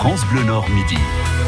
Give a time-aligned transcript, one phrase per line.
[0.00, 0.96] France Bleu Nord midi.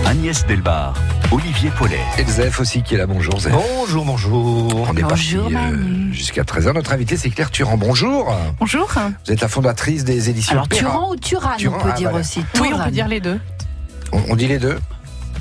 [0.04, 0.92] Agnès Delbar,
[1.30, 1.98] Olivier Paulet.
[2.18, 3.06] Et Zef aussi qui est là.
[3.06, 3.50] Bonjour Zef.
[3.50, 4.88] Bonjour, bonjour.
[4.90, 6.74] On est Bonjour, parti euh, jusqu'à 13h.
[6.74, 7.78] Notre invité c'est Claire Turan.
[7.78, 8.30] Bonjour.
[8.60, 8.90] Bonjour.
[9.24, 10.68] Vous êtes la fondatrice des éditions Alors.
[10.68, 12.40] Turan ou Turan, Turan, on peut ah, dire aussi.
[12.40, 12.84] Oui, on Turan.
[12.84, 13.40] peut dire les deux.
[14.12, 14.78] On, on dit les deux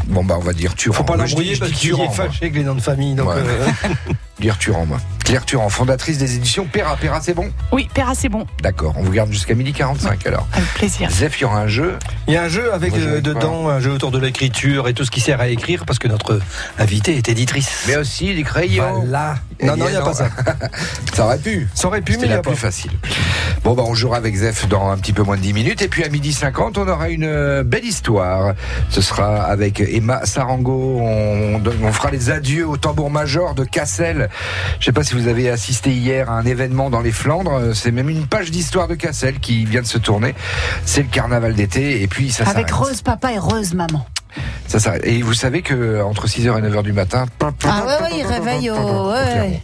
[0.08, 0.96] Bon bah on va dire Turan.
[0.96, 3.14] Faut pas l'embrouiller parce qu'il Turan, est fâché avec les noms de famille.
[3.16, 3.36] Donc, Ouais.
[3.38, 3.68] euh,
[4.40, 5.00] Dire Turan moi.
[5.24, 6.96] Claire Turan, fondatrice des éditions Perra.
[6.98, 7.50] Perra c'est bon?
[7.72, 8.46] Oui, Perra, c'est bon.
[8.62, 8.94] D'accord.
[8.98, 10.48] On vous garde jusqu'à midi 45 alors.
[10.54, 11.10] Avec plaisir.
[11.10, 11.98] Zef, il y aura un jeu?
[12.28, 15.06] il y a un jeu avec euh, dedans, un jeu autour de l'écriture et tout
[15.06, 16.40] ce qui sert à écrire parce que notre
[16.80, 17.86] invitée est éditrice.
[17.88, 19.02] Mais aussi des crayons.
[19.02, 19.36] Voilà.
[19.64, 20.30] Non, non, il n'y a pas ça.
[21.14, 21.68] Ça aurait pu.
[21.76, 22.50] Ça aurait pu, mais il n'y la a pas.
[22.52, 22.92] plus facile.
[23.64, 25.82] Bon, bah, on jouera avec Zef dans un petit peu moins de 10 minutes.
[25.82, 28.54] Et puis à midi 50, on aura une euh, belle histoire.
[28.90, 31.00] Ce sera avec Emma Sarango.
[31.02, 34.30] On, on fera les adieux au tambour major de Cassel.
[34.80, 37.74] Je sais pas si vous avez assisté hier à un événement dans les Flandres.
[37.76, 40.34] C'est même une page d'histoire de Cassel qui vient de se tourner.
[40.86, 42.02] C'est le carnaval d'été.
[42.02, 42.70] Et puis ça Avec.
[42.72, 44.06] Rose Papa et Rose Maman.
[44.68, 45.06] Ça s'arrête.
[45.06, 47.26] Et vous savez que entre 6h et 9h du matin.
[47.42, 49.12] Ah ouais, ouais, il réveille au.
[49.12, 49.62] Ouais,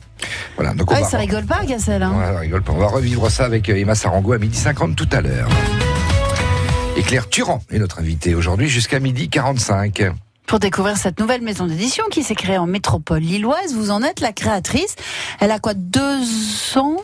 [0.58, 0.74] Voilà.
[0.74, 1.62] Donc on ouais va- ça rigole pas.
[1.62, 1.66] Hein.
[1.68, 2.74] Ouais, ça rigole pas.
[2.74, 5.48] On va revivre ça avec euh, Emma Sarango à midi 50 tout à l'heure.
[6.98, 10.12] Et Claire Turan est notre invitée aujourd'hui jusqu'à midi 45.
[10.48, 14.22] Pour découvrir cette nouvelle maison d'édition qui s'est créée en métropole lilloise, vous en êtes
[14.22, 14.96] la créatrice.
[15.42, 16.22] Elle a quoi, deux
[16.78, 17.04] ans?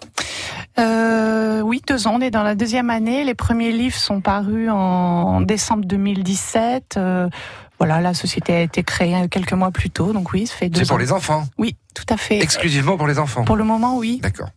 [0.80, 2.14] Euh, oui, deux ans.
[2.16, 3.26] On est dans la deuxième année.
[3.26, 6.96] Les premiers livres sont parus en décembre 2017.
[6.96, 7.28] Euh,
[7.80, 10.14] voilà, la société a été créée quelques mois plus tôt.
[10.14, 11.46] Donc oui, ça fait deux C'est pour les enfants?
[11.58, 12.42] Oui, tout à fait.
[12.42, 13.44] Exclusivement pour les enfants?
[13.44, 14.22] Pour le moment, oui.
[14.24, 14.48] D'accord.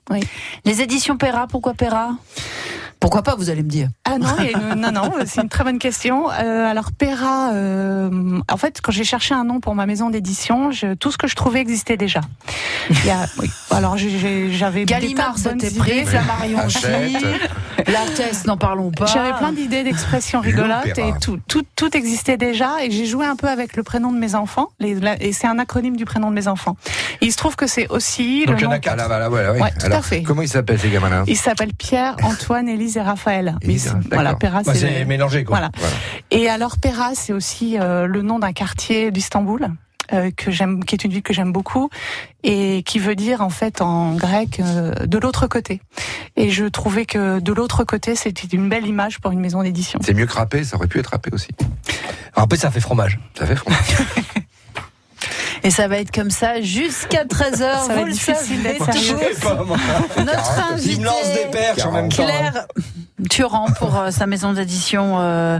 [0.64, 2.12] Les éditions Perra, pourquoi Perra?
[3.00, 3.88] Pourquoi pas, vous allez me dire.
[4.08, 6.30] Ah non, une- non, non, c'est une très bonne question.
[6.30, 10.70] Euh, alors Perra, euh, en fait, quand j'ai cherché un nom pour ma maison d'édition,
[10.70, 12.20] je- tout ce que je trouvais existait déjà.
[12.90, 13.50] Il y a, oui.
[13.70, 16.58] Alors j'avais Gallimard, c'était pris, Flammarion.
[17.88, 19.06] La Tess, n'en parlons pas.
[19.06, 23.36] J'avais plein d'idées d'expressions rigolotes et tout, tout, tout existait déjà et j'ai joué un
[23.36, 26.30] peu avec le prénom de mes enfants les- la- et c'est un acronyme du prénom
[26.30, 26.76] de mes enfants.
[27.20, 28.76] Et il se trouve que c'est aussi Donc, le il y en nom.
[28.76, 28.96] a quatre.
[28.96, 29.60] Là, voilà, voilà, oui.
[29.60, 30.22] Ouais, tout à fait.
[30.22, 31.24] Comment ils s'appellent ces gamins-là?
[31.26, 33.56] Ils s'appellent Pierre, Antoine, Élise et Raphaël.
[33.64, 33.76] Mais.
[34.10, 35.56] Voilà, Perra, Bah, c'est mélangé, quoi.
[35.58, 35.70] Voilà.
[35.76, 35.94] Voilà.
[36.30, 39.68] Et alors Pera, c'est aussi euh, le nom d'un quartier d'Istanbul.
[40.12, 41.90] euh, que j'aime, qui est une ville que j'aime beaucoup
[42.44, 45.80] et qui veut dire en fait en grec euh, de l'autre côté.
[46.36, 49.98] Et je trouvais que de l'autre côté c'était une belle image pour une maison d'édition.
[50.04, 51.48] C'est mieux que râpé, ça aurait pu être râpé aussi.
[52.34, 53.18] Après, ça fait fromage.
[53.36, 53.80] Ça fait fromage.
[55.66, 57.58] Et ça va être comme ça jusqu'à 13h.
[57.58, 58.78] Ça va vous être le difficile savez.
[60.24, 62.22] Notre Il invité, me lance des perches en même temps.
[62.22, 62.26] hein.
[62.26, 62.66] Claire
[63.28, 65.58] Turan pour euh, sa maison d'édition euh,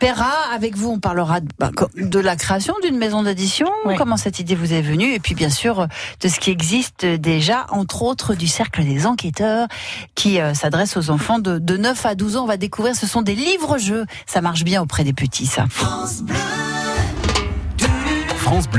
[0.00, 0.32] Perra.
[0.52, 3.94] Avec vous, on parlera de, bah, de la création d'une maison d'édition, Oui.
[3.96, 5.86] comment cette idée vous est venue, et puis bien sûr euh,
[6.20, 9.68] de ce qui existe déjà, entre autres du cercle des enquêteurs,
[10.16, 12.42] qui euh, s'adresse aux enfants de, de 9 à 12 ans.
[12.42, 14.04] On va découvrir, ce sont des livres-jeux.
[14.26, 15.66] Ça marche bien auprès des petits, ça.
[15.70, 16.34] France Bleu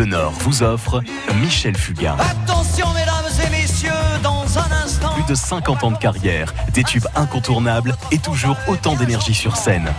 [0.06, 1.02] Nord vous offre
[1.42, 2.16] Michel Fugain.
[2.20, 3.90] Attention mesdames et messieurs,
[4.22, 5.14] dans un instant.
[5.14, 9.90] Plus de 50 ans de carrière, des tubes incontournables et toujours autant d'énergie sur scène.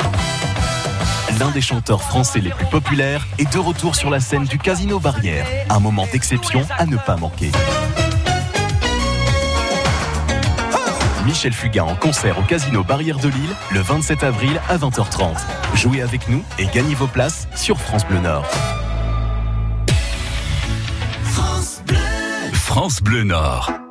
[1.41, 5.01] L'un des chanteurs français les plus populaires est de retour sur la scène du Casino
[5.01, 5.47] Barrière.
[5.69, 7.51] Un moment d'exception à ne pas manquer.
[11.25, 15.35] Michel Fugain en concert au Casino Barrière de Lille le 27 avril à 20h30.
[15.75, 18.47] Jouez avec nous et gagnez vos places sur France Bleu Nord.
[22.77, 23.86] France Bleu Nord.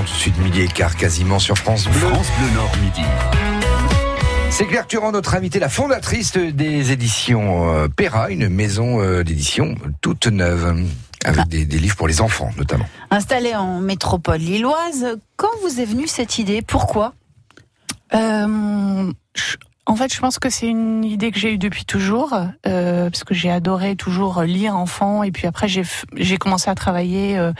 [0.00, 2.08] Tout de suite midi et quart quasiment sur France Bleu.
[2.08, 3.02] France Bleu Nord midi.
[4.50, 9.74] C'est Claire Turand, notre invitée, la fondatrice des éditions euh, Perra, une maison euh, d'édition
[10.00, 10.84] toute neuve,
[11.24, 12.84] avec des, des livres pour les enfants notamment.
[13.10, 16.62] Installé en métropole lilloise, quand vous est venue cette idée?
[16.62, 17.14] Pourquoi?
[18.14, 19.56] Euh, je-
[19.86, 22.34] en fait, je pense que c'est une idée que j'ai eue depuis toujours,
[22.66, 26.70] euh, parce que j'ai adoré toujours lire enfant, et puis après j'ai f- j'ai commencé
[26.70, 27.52] à travailler euh,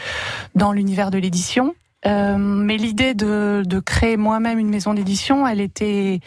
[0.55, 1.75] dans l'univers de l'édition.
[2.06, 6.20] Euh, mais l'idée de, de créer moi-même une maison d'édition, elle était,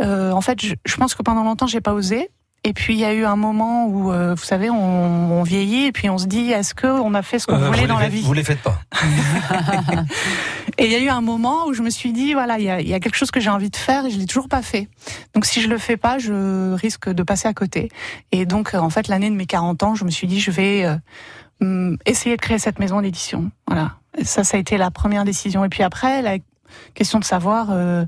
[0.00, 2.30] euh, en fait, je, je pense que pendant longtemps j'ai pas osé.
[2.64, 5.86] Et puis il y a eu un moment où, euh, vous savez, on, on vieillit
[5.86, 7.98] et puis on se dit, est-ce que on a fait ce qu'on Euh, voulait dans
[7.98, 8.20] la vie?
[8.22, 8.78] Vous les faites pas.
[10.78, 12.70] et il y a eu un moment où je me suis dit, voilà, il y
[12.70, 14.48] a, il y a quelque chose que j'ai envie de faire et je l'ai toujours
[14.48, 14.88] pas fait.
[15.34, 17.90] Donc si je le fais pas, je risque de passer à côté.
[18.30, 20.84] Et donc, en fait, l'année de mes 40 ans, je me suis dit, je vais
[20.84, 20.94] euh,
[21.62, 23.50] hum, essayer de créer cette maison d'édition.
[23.66, 23.96] Voilà.
[24.22, 25.64] Ça, ça a été la première décision.
[25.64, 26.36] Et puis après, la
[26.92, 27.68] question de savoir...
[27.70, 28.04] euh,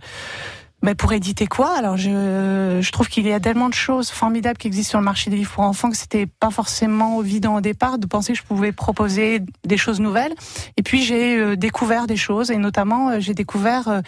[0.82, 1.78] ben, pour éditer quoi?
[1.78, 5.04] Alors je, je trouve qu'il y a tellement de choses formidables qui existent sur le
[5.06, 8.38] marché des livres pour enfants que c'était pas forcément évident au départ de penser que
[8.38, 10.34] je pouvais proposer des choses nouvelles.
[10.76, 14.00] Et puis j'ai euh, découvert des choses et notamment euh, j'ai découvert euh,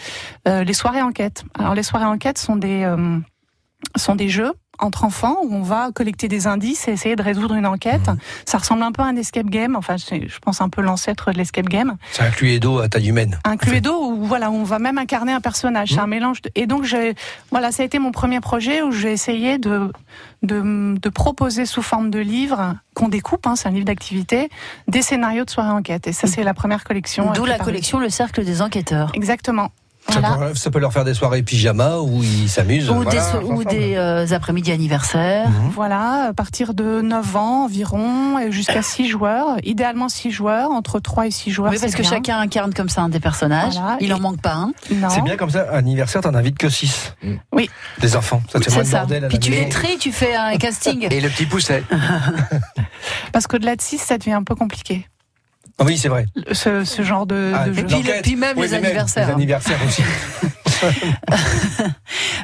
[0.47, 1.45] euh, les soirées enquêtes.
[1.59, 3.19] Alors les soirées enquêtes sont des euh,
[3.97, 7.55] sont des jeux entre enfants où on va collecter des indices et essayer de résoudre
[7.55, 8.11] une enquête.
[8.45, 9.77] Ça ressemble un peu à un escape game.
[9.77, 11.97] Enfin, c'est, je pense un peu l'ancêtre de l'escape game.
[12.13, 13.39] C'est un Cluedo à taille humaine.
[13.45, 15.91] Un Cluedo où voilà, où on va même incarner un personnage.
[15.91, 16.43] C'est un mélange.
[16.43, 16.51] De...
[16.55, 17.15] Et donc j'ai,
[17.51, 19.93] voilà, ça a été mon premier projet où j'ai essayé de,
[20.43, 23.47] de de proposer sous forme de livre qu'on découpe.
[23.47, 24.49] Hein, c'est un livre d'activité,
[24.89, 26.07] des scénarios de soirée enquête.
[26.07, 27.33] Et ça, c'est la première collection.
[27.33, 27.73] D'où euh, la préparée.
[27.73, 29.11] collection Le Cercle des Enquêteurs.
[29.15, 29.71] Exactement.
[30.09, 32.89] Ça, peut, ça peut leur faire des soirées pyjama où ils s'amusent.
[32.91, 35.49] Ou Voilà, des, so- ou des euh, après-midi anniversaires.
[35.49, 35.71] Mhm.
[35.75, 39.57] Voilà, à partir de 9 ans environ, et jusqu'à 6 joueurs.
[39.65, 41.71] Idéalement 6 joueurs, entre 3 et 6 joueurs.
[41.73, 42.11] Oui, parce que bien.
[42.11, 43.75] chacun incarne comme ça un des personnages.
[43.75, 44.73] Voilà, Il et- en manque pas un.
[44.93, 45.09] Non.
[45.11, 47.15] C'est bien comme ça, anniversaire, t'en invites que 6.
[47.23, 47.35] Mm.
[47.53, 47.69] Oui.
[48.01, 48.41] Des enfants.
[48.51, 48.99] Ça te fait moins ça.
[49.01, 51.07] bordel à Puis tu les tries, tu fais un casting.
[51.11, 51.83] Et le petit pousset.
[53.33, 55.07] Parce qu'au-delà de 6, ça devient un peu compliqué.
[55.85, 56.27] Oui, c'est vrai.
[56.53, 57.83] Ce, ce genre de, Ah, de jeu.
[57.85, 58.23] puis le- l'enquête.
[58.23, 59.37] puis même les mais anniversaires, Les hein.
[59.37, 60.03] anniversaires aussi.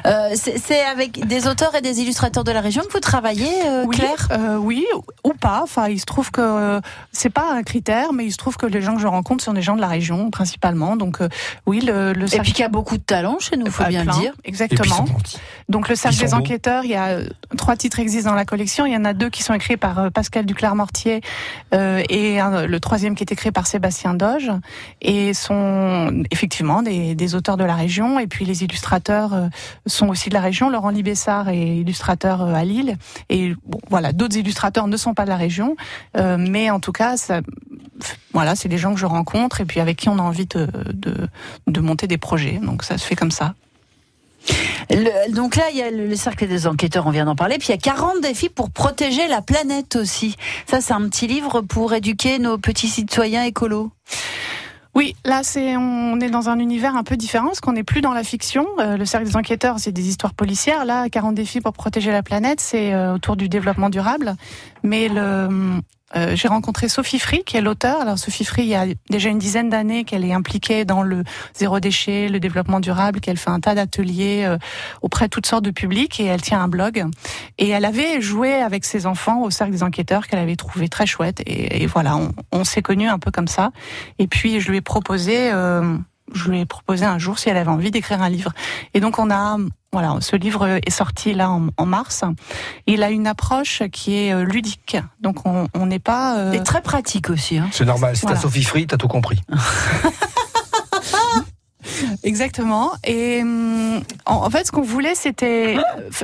[0.05, 3.85] Euh, c'est avec des auteurs et des illustrateurs de la région que vous travaillez, euh,
[3.85, 4.27] Oui, Claire?
[4.31, 4.85] euh, oui,
[5.23, 5.61] ou pas.
[5.63, 6.81] Enfin, il se trouve que
[7.13, 9.53] c'est pas un critère, mais il se trouve que les gens que je rencontre sont
[9.53, 10.97] des gens de la région principalement.
[10.97, 11.29] Donc euh,
[11.65, 13.89] oui, le, le Et puis qu'il y a beaucoup de talent chez nous, faut Ah,
[13.89, 14.33] bien plein, le dire.
[14.43, 15.05] Exactement.
[15.69, 17.19] Donc le sont des enquêteurs, il y a
[17.57, 18.85] trois titres existent dans la collection.
[18.85, 21.21] Il y en a deux qui sont écrits par euh, Pascal Duclerc-Mortier
[21.73, 24.51] euh, et un- le troisième qui est écrit par Sébastien Doge
[25.01, 28.19] et sont effectivement des, des auteurs de la région.
[28.23, 29.47] Et puis les illustrateurs euh,
[29.85, 30.69] sont aussi de la région.
[30.69, 32.97] Laurent Libessard est illustrateur euh, à Lille.
[33.29, 33.53] Et
[33.89, 35.75] voilà, d'autres illustrateurs ne sont pas de la région,
[36.17, 37.15] euh, mais en tout cas,
[38.33, 40.67] voilà, c'est des gens que je rencontre et puis avec qui on a envie de,
[41.67, 42.59] de, monter des projets.
[42.63, 43.55] Donc ça se fait comme ça.
[45.29, 47.57] Donc là, il y a le cercle des enquêteurs, on vient d'en parler.
[47.57, 50.35] Puis il y a 40 défis pour protéger la planète aussi.
[50.65, 53.91] Ça, c'est un petit livre pour éduquer nos petits citoyens écolos.
[54.95, 58.01] Oui, là c'est on est dans un univers un peu différent parce qu'on n'est plus
[58.01, 58.67] dans la fiction.
[58.79, 60.85] Euh, le cercle des enquêteurs, c'est des histoires policières.
[60.85, 64.35] Là, 40 défis pour protéger la planète, c'est euh, autour du développement durable.
[64.83, 65.81] Mais le
[66.15, 68.01] euh, j'ai rencontré Sophie Free, qui est l'auteur.
[68.01, 71.23] Alors Sophie Free, il y a déjà une dizaine d'années qu'elle est impliquée dans le
[71.53, 74.57] zéro déchet, le développement durable, qu'elle fait un tas d'ateliers euh,
[75.01, 77.05] auprès de toutes sortes de publics et elle tient un blog.
[77.57, 81.05] Et elle avait joué avec ses enfants au cercle des enquêteurs qu'elle avait trouvé très
[81.05, 81.41] chouette.
[81.45, 83.71] Et, voilà, on, on s'est connus un peu comme ça.
[84.19, 85.97] Et puis je lui ai proposé, euh,
[86.33, 88.53] je lui ai proposé un jour si elle avait envie d'écrire un livre.
[88.93, 89.57] Et donc on a,
[89.91, 92.23] voilà, ce livre est sorti là en, en mars.
[92.87, 94.97] Il a une approche qui est euh, ludique.
[95.19, 96.37] Donc on n'est pas.
[96.37, 97.57] euh, Et très pratique aussi.
[97.57, 97.69] Hein.
[97.71, 98.15] C'est normal.
[98.15, 98.37] Si Voilà.
[98.37, 99.41] t'as Sophie Free, t'as tout compris.
[102.23, 102.91] Exactement.
[103.03, 105.77] Et hum, en, en fait, ce qu'on voulait, c'était,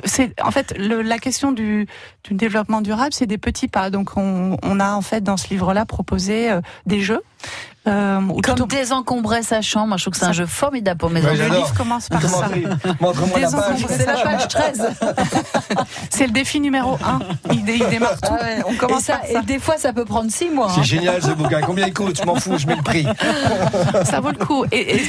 [0.06, 1.86] c'est en fait le- la question du,
[2.24, 3.90] du développement durable, c'est des petits pas.
[3.90, 7.22] Donc, on, on a en fait dans ce livre-là proposé euh, des jeux.
[7.90, 11.22] Euh, Comme plutôt- désencombrer sa chambre, je trouve que c'est un jeu formidable pour mes
[11.26, 11.36] enfants.
[11.36, 12.48] le livre commence par ça.
[13.00, 13.76] Montre-moi la page.
[13.82, 14.48] Désencombrer C'est la sa page chambre.
[14.48, 14.90] 13.
[16.10, 17.20] C'est le défi numéro un.
[17.52, 18.30] Il, dé- il démarre tout.
[18.32, 18.64] Ah ouais.
[18.68, 19.40] On Et, commence ça, par ça.
[19.42, 20.70] et des fois, ça peut prendre 6 mois.
[20.74, 20.84] C'est hein.
[20.84, 21.62] génial ce bouquin.
[21.62, 22.18] Combien il coûte?
[22.20, 23.08] Je m'en fous, je mets le prix.
[24.06, 24.66] ça vaut le coup.
[24.72, 25.02] Et, et-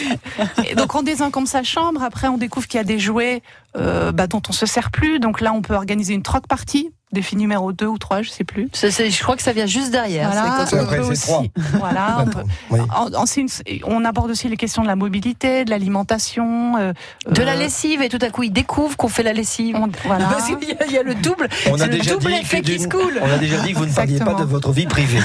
[0.70, 2.02] et donc on désencombre sa chambre.
[2.02, 3.42] Après, on découvre qu'il y a des jouets
[3.76, 5.20] euh, bah, dont on se sert plus.
[5.20, 6.90] Donc là, on peut organiser une troc partie.
[7.12, 8.68] Défi numéro 2 ou 3, je sais plus.
[8.72, 10.30] Je crois que ça vient juste derrière.
[10.30, 11.22] Voilà, C'est C'est on après, peut c'est aussi.
[11.26, 11.42] trois.
[11.80, 12.78] Voilà, on, peut- Oui.
[12.94, 13.48] en- en- c'est une-
[13.84, 16.76] on aborde aussi les questions de la mobilité, de l'alimentation.
[16.78, 16.92] euh,
[17.28, 19.74] De la euh, lessive, et tout à coup, ils découvrent qu'on fait la lessive.
[19.76, 20.26] on- voilà.
[20.30, 21.48] Parce qu'il y, a- il y a le double.
[21.68, 23.18] On a c'est le déjà double dit effet que qui se coule.
[23.20, 25.18] On a déjà dit que vous ne parliez pas de votre vie privée.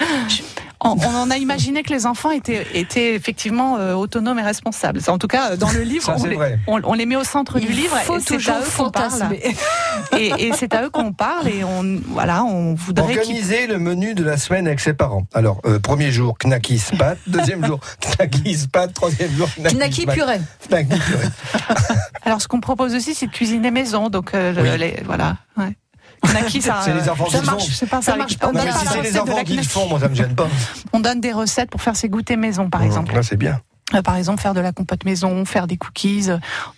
[0.84, 5.00] on, on en a imaginé que les enfants étaient, étaient effectivement euh, autonomes et responsables.
[5.08, 6.36] En tout cas, dans le livre, Ça, on, les,
[6.66, 9.22] on, on les met au centre du livre et c'est à eux qu'on parle.
[10.18, 14.14] Et, et c'est à eux qu'on parle et on, voilà, on voudrait Organiser le menu
[14.14, 15.26] de la semaine avec ses parents.
[15.32, 17.18] Alors, euh, premier jour, knackis pâtes.
[17.26, 18.94] Deuxième jour, knackis pâtes.
[18.94, 20.40] Troisième jour, knackis purée.
[20.68, 21.28] Knackis purée.
[22.24, 24.08] Alors, ce qu'on propose aussi, c'est de cuisiner maison.
[24.08, 24.78] Donc, euh, Oui.
[24.78, 25.36] les- voilà.
[25.56, 25.76] Ouais.
[26.24, 27.86] Knaki, ça, C'est les enfants ça qui le marche, font.
[27.86, 30.00] pas, Ça marche pas on Non, mais si c'est les enfants qui le font, moi,
[30.00, 30.48] ça me gêne pas.
[30.92, 33.14] On donne des recettes pour faire ses goûters maison, par exemple.
[33.14, 33.60] Là, c'est bien.
[33.94, 36.30] Euh, par exemple, faire de la compote maison, faire des cookies.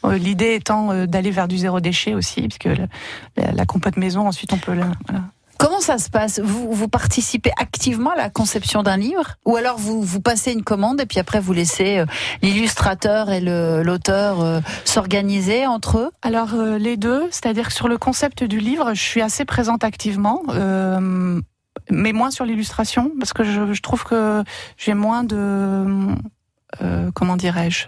[0.04, 2.64] Euh, L'idée étant euh, d'aller vers du zéro déchet aussi, puisque
[3.36, 5.24] la, la compote maison, ensuite, on peut la, voilà.
[5.58, 6.40] Comment ça se passe?
[6.40, 10.64] Vous, vous participez activement à la conception d'un livre Ou alors vous, vous passez une
[10.64, 12.06] commande et puis après vous laissez euh,
[12.42, 16.10] l'illustrateur et l'auteur euh, s'organiser entre eux?
[16.22, 19.84] Alors euh, les deux, c'est-à-dire que sur le concept du livre, je suis assez présente
[19.84, 21.40] activement, euh,
[21.90, 24.42] mais moins sur l'illustration parce que je, je trouve que
[24.76, 26.08] j'ai moins de
[27.14, 27.86] comment dirais-je?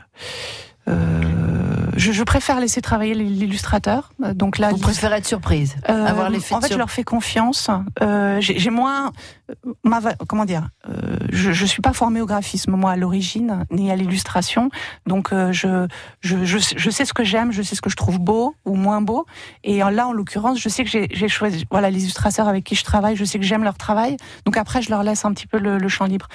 [1.97, 4.11] Je, je préfère laisser travailler l'illustrateur.
[4.23, 7.05] Euh, Donc là, Vous préférez être surprise euh, avoir l'effet en fait, je leur fais
[7.05, 7.71] confiance.
[8.03, 9.13] Euh, J'ai moins,
[9.51, 13.65] euh, ma, comment dire, euh, je, je suis pas formée au graphisme moi à l'origine
[13.71, 14.71] ni à l'illustration,
[15.07, 15.87] donc je,
[16.21, 18.75] je, je, je sais ce que j'aime, je sais ce que je trouve beau ou
[18.75, 19.27] moins beau.
[19.65, 22.85] Et là, en l'occurrence, je sais que j'ai choisi, voilà, les illustrateurs avec qui je
[22.85, 24.17] travaille, je sais que j'aime leur travail.
[24.45, 26.29] Donc après, je leur laisse un petit peu le, le champ libre.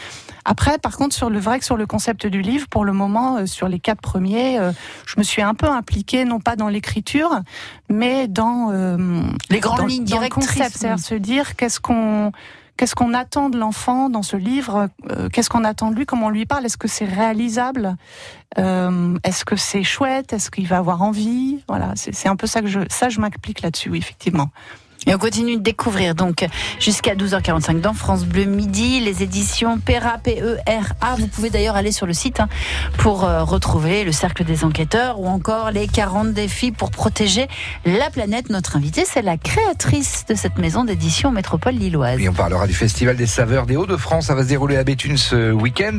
[0.46, 3.46] Après, par contre, sur le vrai que sur le concept du livre, pour le moment,
[3.46, 4.60] sur les quatre premiers,
[5.06, 7.41] je me suis un peu impliquée, non pas dans l'écriture,
[7.89, 10.48] mais dans euh, Les grandes dans, lignes dans le directrices.
[10.48, 12.31] concept, c'est-à-dire se dire qu'est-ce qu'on
[12.77, 16.27] qu'est-ce qu'on attend de l'enfant dans ce livre, euh, qu'est-ce qu'on attend de lui, comment
[16.27, 17.96] on lui parle, est-ce que c'est réalisable,
[18.58, 22.62] Euh, est-ce que c'est chouette, est-ce qu'il va avoir envie, voilà, c'est un peu ça
[22.62, 24.50] que je ça je m'applique là-dessus, oui, effectivement.
[25.08, 26.46] Et on continue de découvrir donc
[26.79, 31.15] jusqu'à 12h45 dans France Bleu Midi, les éditions PERA, P-E-R-A.
[31.15, 32.48] Vous pouvez d'ailleurs aller sur le site hein,
[33.00, 37.48] pour euh, retrouver le cercle des enquêteurs ou encore les 40 défis pour protéger
[37.84, 38.51] la planète.
[38.51, 42.20] Notre invitée, c'est la créatrice de cette maison d'édition Métropole Lilloise.
[42.20, 44.27] Et on parlera du Festival des saveurs des Hauts-de-France.
[44.27, 45.98] Ça va se dérouler à Béthune ce week-end.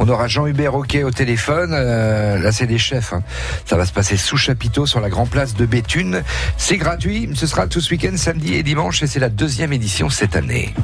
[0.00, 1.70] On aura Jean-Hubert Roquet au téléphone.
[1.72, 3.12] Euh, là, c'est des chefs.
[3.12, 3.22] hein.
[3.64, 6.24] Ça va se passer sous chapiteau sur la Grand Place de Béthune.
[6.56, 7.30] C'est gratuit.
[7.34, 9.02] Ce sera tout ce week-end, samedi et dimanche.
[9.02, 10.74] Et c'est la deuxième édition cette année.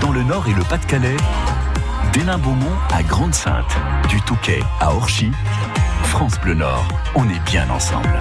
[0.00, 1.16] Dans le Nord et le Pas-de-Calais,
[2.12, 3.76] d'Hénin-Beaumont à Grande-Sainte,
[4.08, 5.30] du Touquet à Orchy,
[6.04, 8.18] France Bleu Nord, on est bien ensemble.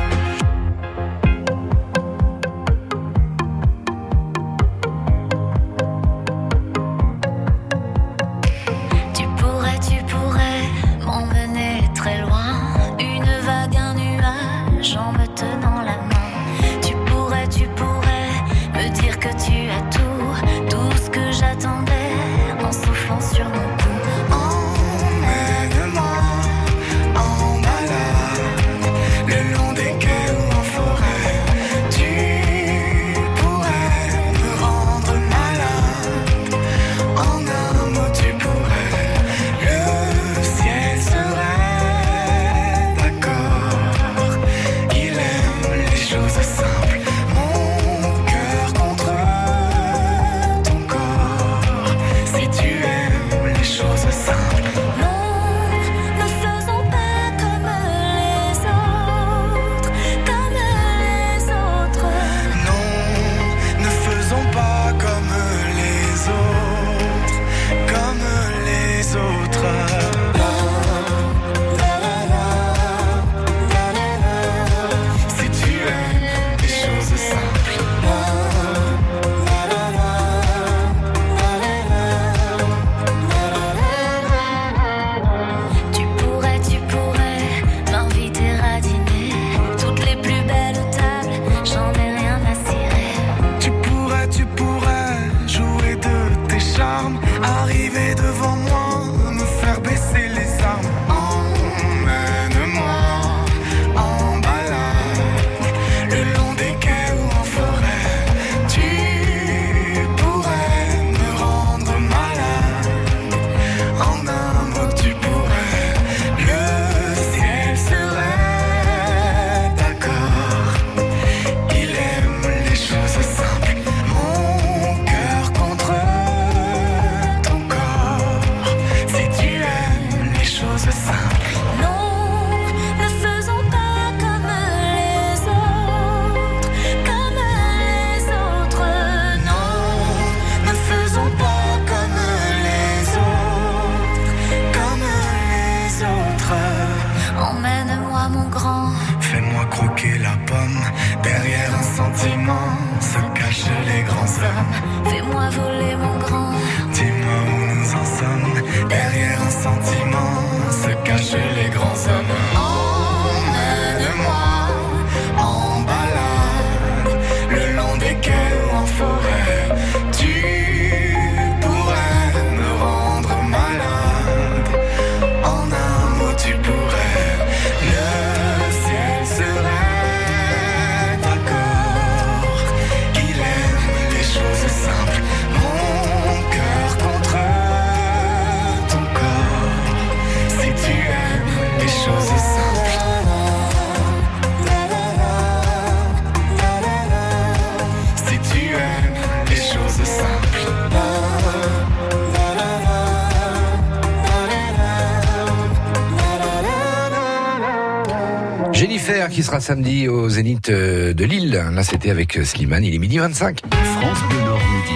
[209.59, 211.51] Samedi au Zénith euh, de Lille.
[211.51, 212.83] Là, c'était avec euh, Slimane.
[212.83, 213.61] Il est midi 25.
[213.61, 214.95] France Bleu Nord midi.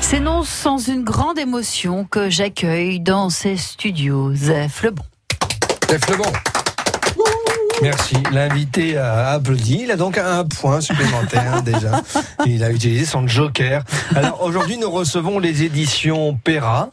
[0.00, 5.04] C'est non sans une grande émotion que j'accueille dans ces studios Zef Lebon.
[5.84, 6.32] Steph Lebon.
[7.82, 8.16] Merci.
[8.32, 9.82] L'invité a applaudi.
[9.84, 12.02] Il a donc un point supplémentaire déjà.
[12.44, 13.84] Il a utilisé son joker.
[14.14, 16.90] Alors aujourd'hui, nous recevons les éditions Perra.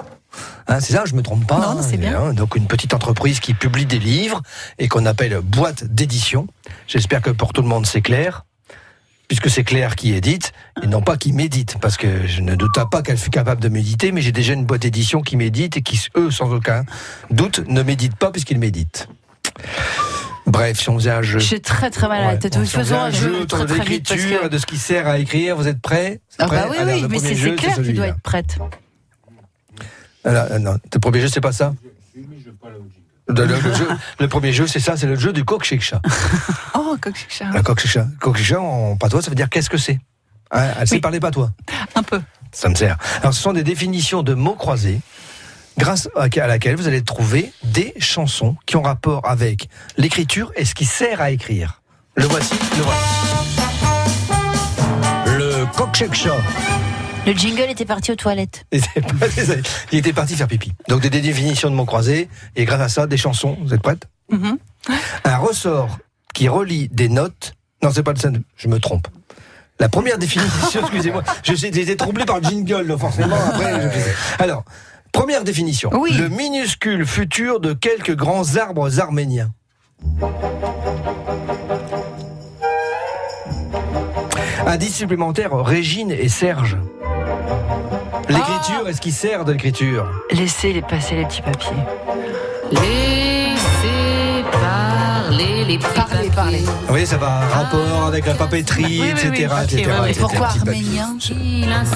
[0.69, 1.59] Hein, c'est ça, je me trompe pas.
[1.75, 2.19] Non, c'est bien.
[2.19, 4.41] Hein, donc une petite entreprise qui publie des livres
[4.79, 6.47] et qu'on appelle boîte d'édition.
[6.87, 8.43] J'espère que pour tout le monde c'est clair.
[9.29, 12.79] Puisque c'est Claire qui édite et non pas qui médite, parce que je ne doute
[12.89, 15.81] pas qu'elle fut capable de méditer, mais j'ai déjà une boîte d'édition qui médite et
[15.81, 16.85] qui, eux, sans aucun
[17.29, 19.09] doute, ne méditent pas puisqu'ils méditent.
[20.45, 21.39] Bref, si on faisait un jeu.
[21.39, 22.53] J'ai très très mal à la Ouais, tête.
[22.53, 24.47] si on faisons faisait un jeu autour de l'écriture que.
[24.47, 25.57] de ce qui sert à écrire.
[25.57, 26.21] Vous êtes prêts?
[26.39, 28.57] Ah Prêts bah oui, oui, mais c'est Claire qui doit être prête.
[30.27, 31.73] Alors, euh, non, le premier jeu, c'est pas ça
[33.29, 33.87] le, le- le jeu-
[34.21, 36.01] le premier jeu, c'est ça, c'est le jeu du coq chez chat.
[36.75, 37.51] Oh, coq chez chat.
[37.63, 37.79] Coq
[38.37, 39.99] chez chat, en patois, ça veut dire qu'est-ce que c'est
[40.51, 41.01] Hein, Elle sait Oui.
[41.01, 41.51] parler patois.
[41.95, 42.21] Un peu.
[42.53, 42.97] Ça me sert.
[43.21, 45.01] Alors, ce sont des définitions de mots croisés,
[45.77, 50.63] grâce à à laquelle vous allez trouver des chansons qui ont rapport avec l'écriture et
[50.63, 51.81] ce qui sert à écrire.
[52.15, 53.03] Le voici, le voici.
[55.37, 56.37] Le coq chez chat.
[57.27, 58.65] Le jingle était parti aux toilettes.
[58.71, 59.25] Il était pas-
[59.91, 60.71] Il était parti faire pipi.
[60.87, 63.57] Donc des définitions de mots croisés et grâce à ça des chansons.
[63.61, 64.07] Vous êtes prêtes?
[64.31, 64.57] Mhm.
[65.25, 65.97] Un ressort
[66.33, 67.53] qui relie des notes.
[67.83, 68.43] Non, c'est pas le scène.
[68.55, 69.07] Je me trompe.
[69.79, 71.21] La première définition, excusez-moi,
[71.81, 73.35] été troublé par le jingle, donc forcément.
[73.35, 74.63] Après, je- Alors,
[75.11, 75.89] première définition.
[75.99, 76.13] Oui.
[76.13, 79.51] Le minuscule futur de quelques grands arbres arméniens.
[84.65, 86.77] Indice supplémentaire, Régine et Serge.
[88.29, 90.05] L'écriture, est-ce qui sert de l'écriture?
[90.31, 91.71] Laissez les passer les petits papiers.
[92.71, 96.59] Laissez parler les petits Parlez, parlez.
[96.59, 99.29] Vous voyez, ça va rapport avec la papeterie, Oui, oui, etc.
[99.31, 100.07] oui, le papier, etc., oui, oui.
[100.07, 101.17] Et etc., pourquoi arménien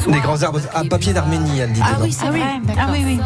[0.07, 2.03] Des grands arbres à papier d'Arménie, elle dit Ah dedans.
[2.05, 2.41] oui, c'est Ah oui.
[2.79, 3.19] Ah oui, oui.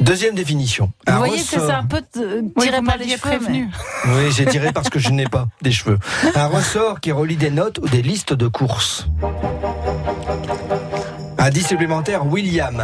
[0.00, 0.90] Deuxième définition.
[1.06, 3.18] Vous voyez que c'est un peu euh, Oui, tiré vous par les cheveux.
[3.20, 3.68] prévenu.
[4.06, 5.98] Oui, j'ai tiré parce que je n'ai pas des cheveux.
[6.34, 9.06] Un ressort qui relie des notes ou des listes de courses.
[11.42, 12.80] Indice supplémentaire, William.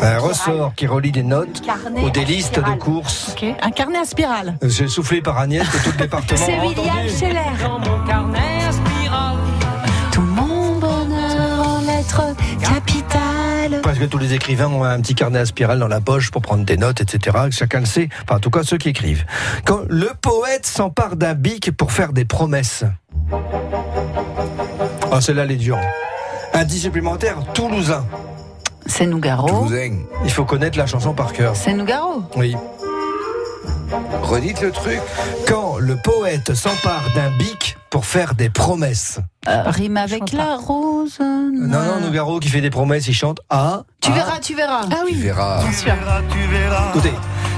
[0.00, 1.62] Un ressort qui relie des notes
[2.00, 3.34] ou des listes de courses.
[3.60, 4.56] Un carnet à spirale.
[4.62, 7.08] J'ai soufflé par Agnès que tout le département C'est a William.
[7.08, 7.40] Scheller.
[7.60, 9.36] Dans mon carnet à spirale.
[10.12, 13.80] Tout mon bonheur en lettres capitales.
[13.82, 16.64] Presque tous les écrivains ont un petit carnet à spirale dans la poche pour prendre
[16.64, 17.36] des notes, etc.
[17.50, 18.10] Chacun le sait.
[18.22, 19.26] Enfin, en tout cas, ceux qui écrivent.
[19.64, 22.84] Quand le poète s'empare d'un bic pour faire des promesses.
[25.10, 25.80] Ah, celle-là, elle est dure.
[26.54, 28.04] Indice supplémentaire, toulousain.
[28.86, 29.48] C'est Nougaro.
[29.48, 29.98] Toulousain.
[30.24, 31.56] Il faut connaître la chanson par cœur.
[31.56, 32.22] C'est Nougaro.
[32.36, 32.54] Oui.
[34.22, 35.00] Redites le truc.
[35.48, 39.18] Quand le poète s'empare d'un bic pour faire des promesses.
[39.48, 41.18] Euh, rime avec la rose.
[41.20, 43.82] Non, non, Nougaro qui fait des promesses, il chante Ah.
[44.00, 44.14] Tu ah.
[44.14, 44.82] verras, tu verras.
[44.90, 45.20] Ah Tu oui.
[45.22, 45.60] verras.
[45.60, 46.88] Bien Tu verras, tu verras.
[46.90, 47.12] Écoutez.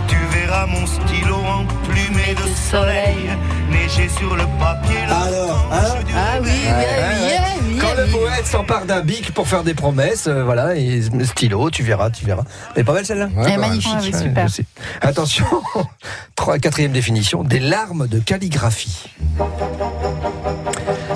[0.09, 3.29] Tu verras mon stylo emplumé de soleil
[3.71, 5.03] neiger sur le papier.
[5.09, 6.03] Alors, hein
[8.47, 12.45] s'empare d'un bic pour faire des promesses, euh, voilà, et stylo, tu verras, tu verras.
[12.75, 13.69] Elle est pas belle celle-là Ouais, Elle est pas mal.
[13.71, 14.15] magnifique.
[14.15, 14.47] Ouais, super.
[15.03, 15.47] Attention,
[16.37, 19.11] trois, quatrième définition, des larmes de calligraphie.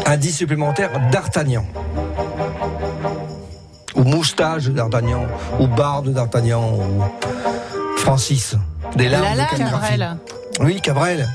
[0.07, 1.65] Indice supplémentaire, d'Artagnan.
[3.95, 5.27] Ou moustache de d'Artagnan,
[5.59, 7.03] ou barbe de d'Artagnan, ou
[7.99, 8.57] Francis.
[8.97, 9.99] Des larmes La de calligraphie.
[9.99, 10.17] Cabrel.
[10.61, 11.29] Oui, Cabrel.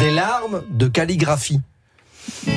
[0.00, 1.60] Des larmes de calligraphie.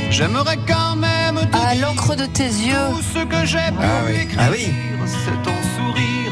[0.09, 1.09] J'aimerais quand même
[1.53, 2.73] À l'encre de tes yeux.
[2.91, 4.13] tout ce que j'ai Ah oui.
[4.21, 4.39] écrire.
[4.39, 4.73] Ah oui.
[5.07, 6.31] C'est ton sourire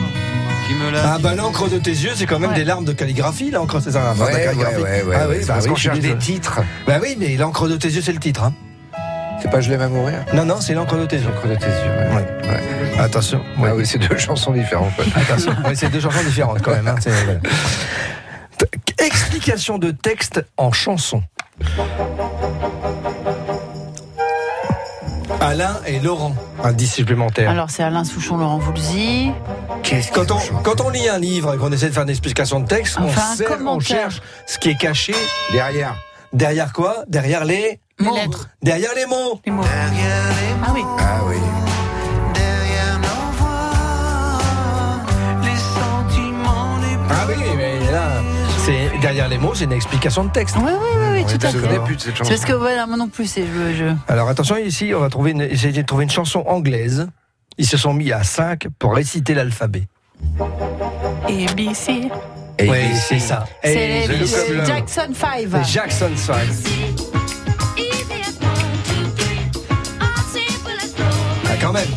[0.67, 2.55] qui me la Ah bah l'encre de tes yeux, c'est quand même Ouais.
[2.57, 4.11] des larmes de calligraphie, l'encre, c'est ça.
[4.11, 4.75] enfin, de Ouais, ouais, calligraphie.
[4.81, 5.15] ouais, ouais.
[5.19, 6.61] Ah oui, bah parce oui, qu'on cherche des titres.
[6.85, 8.43] Bah oui, mais l'encre de tes yeux, c'est le titre.
[8.43, 8.53] Hein.
[9.41, 10.25] C'est pas Je l'aime à mourir?
[10.33, 11.27] Non, non, c'est l'encre de tes yeux.
[11.33, 11.71] L'encre de tes yeux.
[11.71, 12.15] ouais.
[12.15, 12.49] Ouais.
[12.49, 12.99] Ouais.
[12.99, 13.41] Attention.
[13.63, 14.93] Ah oui, c'est deux chansons différentes.
[15.15, 15.53] Attention.
[15.67, 16.87] Oui, c'est deux chansons différentes quand même.
[16.87, 16.95] hein,
[18.99, 21.21] Explication de texte en chanson.
[25.39, 27.49] Alain et Laurent, indice supplémentaire.
[27.49, 29.31] Alors c'est Alain Souchon, Laurent Voulzy.
[29.83, 32.59] Qu'est-ce Quand on, quand on lit un livre et qu'on essaie de faire une explication
[32.59, 35.13] de texte, On cherche ce qui est caché
[35.51, 35.95] Derrière.
[36.33, 37.03] derrière quoi?
[37.07, 38.15] Derrière les Les Mots.
[38.15, 39.39] lettres, derrière les mots.
[39.45, 39.63] les mots.
[39.63, 40.81] Ah oui.
[40.99, 41.37] Ah oui.
[48.99, 50.55] Derrière les mots, c'est une explication de texte.
[50.57, 51.57] Oui, oui, oui, tout à fait.
[52.23, 55.09] C'est parce que voilà, moi non plus, c'est je, je- Alors attention, ici, on va
[55.09, 57.07] trouver une, essayer de trouver une chanson anglaise.
[57.57, 59.83] Ils se sont mis à 5 pour réciter l'alphabet.
[61.27, 62.09] Et BC.
[62.59, 63.45] Et oui, c'est ça.
[63.63, 64.65] c'est le.
[64.65, 65.29] Jackson 5.
[65.51, 66.35] C'est Jackson 5.
[71.45, 71.87] Ah, quand même.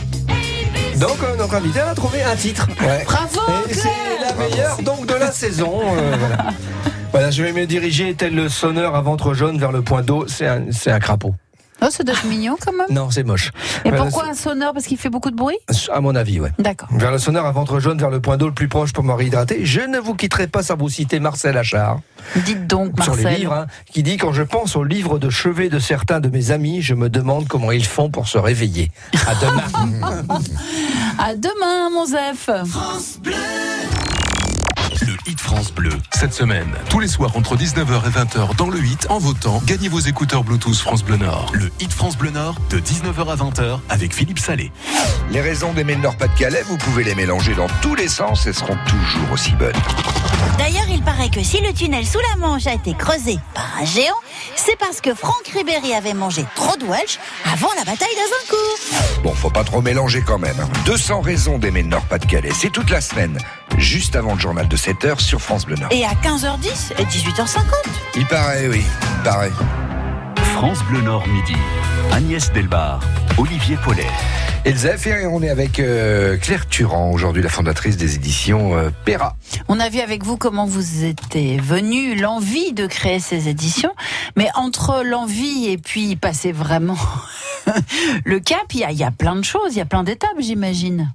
[0.99, 2.67] Donc, euh, notre invité a trouvé un titre.
[2.83, 3.05] Ouais.
[3.05, 3.89] Bravo, Et c'est
[4.23, 5.81] la meilleure donc de la saison.
[5.97, 6.47] euh, voilà.
[7.13, 10.27] Voilà, je vais me diriger tel le sonneur à ventre jaune vers le point d'eau.
[10.29, 11.35] C'est un, c'est un crapaud.
[11.83, 12.87] Oh, ça doit être mignon quand même.
[12.91, 13.53] Non, c'est moche.
[13.87, 14.75] Et pourquoi un sonneur?
[14.75, 15.57] Parce qu'il fait beaucoup de bruit?
[15.91, 16.53] À mon avis, ouais.
[16.59, 16.89] D'accord.
[16.93, 19.13] Vers le sonneur à ventre jaune, vers le point d'eau le plus proche pour me
[19.13, 19.65] réhydrater.
[19.65, 22.01] Je ne vous quitterai pas sans vous citer Marcel Achard.
[22.45, 23.33] Dites donc, sur Marcel.
[23.33, 26.29] les livres, hein, qui dit quand je pense aux livres de chevet de certains de
[26.29, 28.91] mes amis, je me demande comment ils font pour se réveiller.
[29.27, 30.13] À demain.
[31.19, 32.49] À demain, mon Zef.
[33.25, 34.10] Le
[35.27, 35.91] Hit France Bleu.
[36.15, 39.89] Cette semaine, tous les soirs entre 19h et 20h dans le Hit, en votant, gagnez
[39.89, 41.51] vos écouteurs Bluetooth France Bleu Nord.
[41.53, 44.73] Le Hit France Bleu Nord de 19h à 20h avec Philippe Salé.
[45.31, 48.77] Les raisons d'aimer le Nord-Pas-de-Calais, vous pouvez les mélanger dans tous les sens, elles seront
[48.87, 49.73] toujours aussi bonnes.
[50.59, 53.85] D'ailleurs, il paraît que si le tunnel sous la Manche a été creusé par un
[53.85, 54.15] géant,
[54.57, 57.19] c'est parce que Franck Ribéry avait mangé trop de Welsh
[57.53, 59.23] avant la bataille d'Azincourt.
[59.23, 60.59] Bon, faut pas trop mélanger quand même.
[60.61, 60.69] hein.
[60.87, 63.39] 200 raisons d'aimer le Nord-Pas-de-Calais, c'est toute la semaine,
[63.79, 65.89] juste avant le journal de 7h sur France Bleu Nord.
[65.91, 67.63] Et à 15h10 et 18h50.
[68.17, 69.51] Il paraît, oui, il paraît.
[70.55, 71.57] France Bleu Nord midi.
[72.13, 73.01] Agnès Delbar,
[73.39, 74.07] Olivier Paulet.
[74.65, 78.77] Et le Zef, et on est avec euh, Claire Turan, aujourd'hui la fondatrice des éditions
[78.77, 79.37] euh, Pera.
[79.69, 83.93] On a vu avec vous comment vous étiez venu, l'envie de créer ces éditions.
[84.37, 86.99] Mais entre l'envie et puis passer vraiment
[88.25, 91.13] le cap, il y, y a plein de choses, il y a plein d'étapes, j'imagine.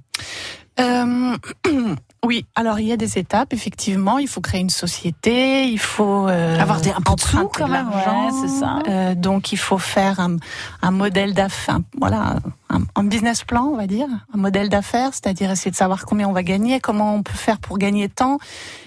[0.80, 1.36] Euh,
[2.26, 4.18] oui, alors il y a des étapes, effectivement.
[4.18, 7.68] Il faut créer une société, il faut euh, Avoir des- un peu de sous, quand
[7.68, 8.26] même, l'argent.
[8.26, 8.78] ouais, c'est ça.
[8.88, 10.36] Euh, donc il faut faire un,
[10.82, 12.36] un modèle d'affaires, voilà,
[12.68, 16.28] un, un business plan, on va dire, un modèle d'affaires, c'est-à-dire essayer de savoir combien
[16.28, 18.38] on va gagner, comment on peut faire pour gagner tant,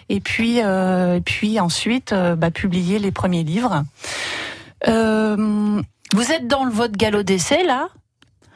[0.09, 3.83] et puis, euh, et puis ensuite euh, bah, publier les premiers livres.
[4.87, 5.81] Euh,
[6.13, 7.89] Vous êtes dans le vote galop d'essai, là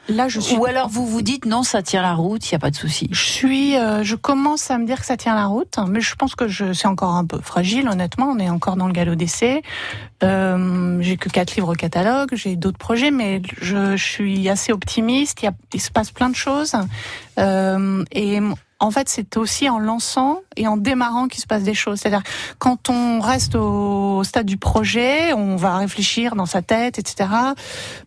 [0.08, 2.56] là, je suis Ou alors vous vous dites non, ça tient la route, il n'y
[2.56, 3.08] a pas de souci.
[3.10, 6.14] Je suis, euh, je commence à me dire que ça tient la route, mais je
[6.14, 8.30] pense que je, c'est encore un peu fragile, honnêtement.
[8.30, 9.62] On est encore dans le galop d'essai.
[10.22, 14.72] Euh, j'ai que quatre livres au catalogue, j'ai d'autres projets, mais je, je suis assez
[14.72, 15.42] optimiste.
[15.42, 16.74] Il, y a, il se passe plein de choses,
[17.38, 18.40] euh, et
[18.84, 22.00] en fait, c'est aussi en lançant et en démarrant qu'il se passe des choses.
[22.00, 22.22] C'est-à-dire,
[22.58, 27.28] quand on reste au stade du projet, on va réfléchir dans sa tête, etc.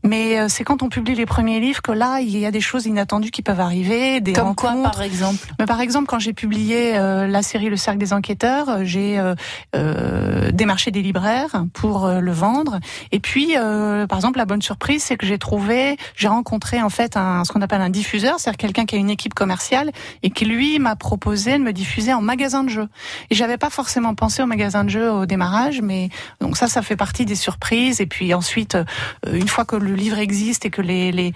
[0.04, 2.62] Mais euh, c'est quand on publie les premiers livres que là, il y a des
[2.62, 4.92] choses inattendues qui peuvent arriver, des Comme quoi, rencontres.
[4.92, 5.48] par exemple?
[5.60, 9.18] Mais par exemple, quand j'ai publié euh, la série Le Cercle des Enquêteurs, euh, j'ai
[9.20, 9.34] euh,
[9.76, 12.80] euh, démarché des libraires pour euh, le vendre.
[13.12, 16.90] Et puis, euh, par exemple, la bonne surprise, c'est que j'ai trouvé, j'ai rencontré en
[16.90, 19.92] fait un, ce qu'on appelle un diffuseur, c'est-à-dire quelqu'un qui a une équipe commerciale
[20.24, 22.90] et qui lui m'a proposé de me diffuser en magasin de jeux.
[23.30, 26.10] Et j'avais pas forcément pensé au magasin de jeux au démarrage, mais
[26.42, 28.02] donc ça, ça fait partie des surprises.
[28.02, 28.84] Et puis ensuite, euh,
[29.32, 31.34] une fois que le livre existe et que les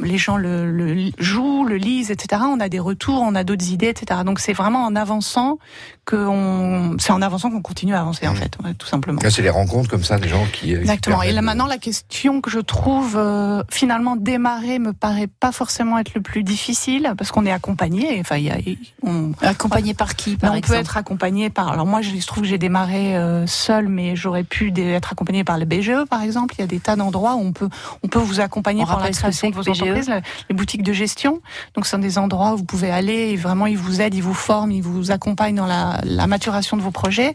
[0.00, 2.42] les gens le, le jouent, le lisent, etc.
[2.46, 4.20] On a des retours, on a d'autres idées, etc.
[4.24, 5.58] Donc c'est vraiment en avançant
[6.04, 9.20] que on, c'est en avançant qu'on continue à avancer en fait, ouais, tout simplement.
[9.22, 10.72] Là, c'est les rencontres comme ça, des gens qui.
[10.72, 11.22] euh, qui Exactement.
[11.22, 15.98] Et là maintenant, la question que je trouve euh, finalement démarrer me paraît pas forcément
[15.98, 18.18] être le plus difficile parce qu'on est accompagné.
[18.20, 18.56] Enfin, il y a,
[19.02, 21.68] on, Accompagné par qui, par on exemple peut être accompagné par.
[21.72, 25.58] Alors moi, je trouve que j'ai démarré euh, seul, mais j'aurais pu être accompagné par
[25.58, 26.54] le BGE, par exemple.
[26.58, 27.68] Il y a des tas d'endroits où on peut
[28.02, 29.87] on peut vous accompagner On pour la création de vos que BGE?
[29.94, 31.40] Les boutiques de gestion.
[31.74, 34.22] Donc, ce sont des endroits où vous pouvez aller et vraiment, ils vous aident, ils
[34.22, 37.34] vous forment, ils vous accompagnent dans la, maturation de vos projets.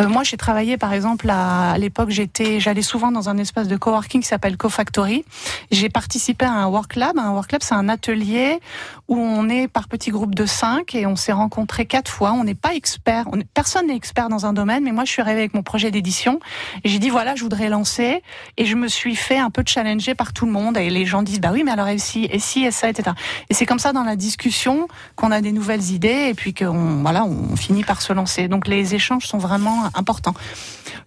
[0.00, 3.76] Euh, moi, j'ai travaillé, par exemple, à, l'époque, j'étais, j'allais souvent dans un espace de
[3.76, 5.24] coworking qui s'appelle CoFactory.
[5.70, 7.18] J'ai participé à un work lab.
[7.18, 8.60] Un work lab, c'est un atelier
[9.08, 12.32] où on est par petits groupes de cinq et on s'est rencontrés quatre fois.
[12.32, 15.40] On n'est pas expert, personne n'est expert dans un domaine, mais moi, je suis arrivée
[15.40, 16.40] avec mon projet d'édition
[16.84, 18.22] j'ai dit voilà, je voudrais lancer
[18.56, 21.22] et je me suis fait un peu challenger par tout le monde et les gens
[21.22, 23.10] disent bah oui, mais alors et si, et si, et ça, etc.
[23.50, 27.02] Et c'est comme ça dans la discussion qu'on a des nouvelles idées et puis qu'on
[27.02, 28.48] voilà, on finit par se lancer.
[28.48, 30.34] Donc les échanges sont vraiment importants.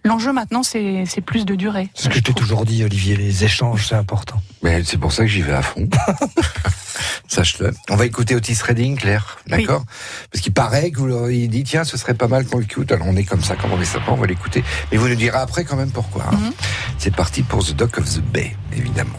[0.04, 1.88] L'enjeu maintenant, c'est c'est plus de durée.
[1.94, 4.40] C'est ce que je t'ai toujours dit, Olivier, les échanges, c'est important.
[4.62, 5.88] Mais c'est pour ça que j'y vais à fond.
[7.28, 7.72] Sache-le.
[7.88, 9.84] On va écouter Otis Redding, Claire, d'accord?
[10.32, 12.90] Parce qu'il paraît qu'il dit tiens, ce serait pas mal qu'on l'écoute.
[12.92, 14.64] Alors on est comme ça, comme on est sympa, on va l'écouter.
[14.90, 16.24] Mais vous nous direz après quand même pourquoi.
[16.32, 16.52] hein.
[16.98, 19.18] C'est parti pour The Dock of the Bay, évidemment.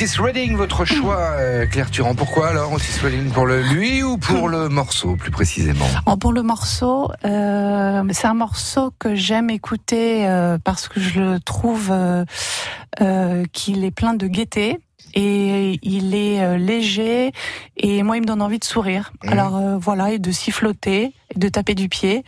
[0.00, 2.14] Otis Redding, votre choix, euh, Claire Turan.
[2.14, 5.84] Pourquoi alors Otis Redding Pour le lui ou pour le morceau, plus précisément?
[6.06, 11.20] Oh, pour le morceau, euh, c'est un morceau que j'aime écouter euh, parce que je
[11.20, 11.92] le trouve
[13.52, 14.78] qu'il est plein de gaieté
[15.14, 17.32] et il est euh, léger
[17.76, 19.12] et moi il me donne envie de sourire.
[19.24, 19.32] Mhm.
[19.32, 22.24] Alors euh, voilà et de siffloter et de taper du pied.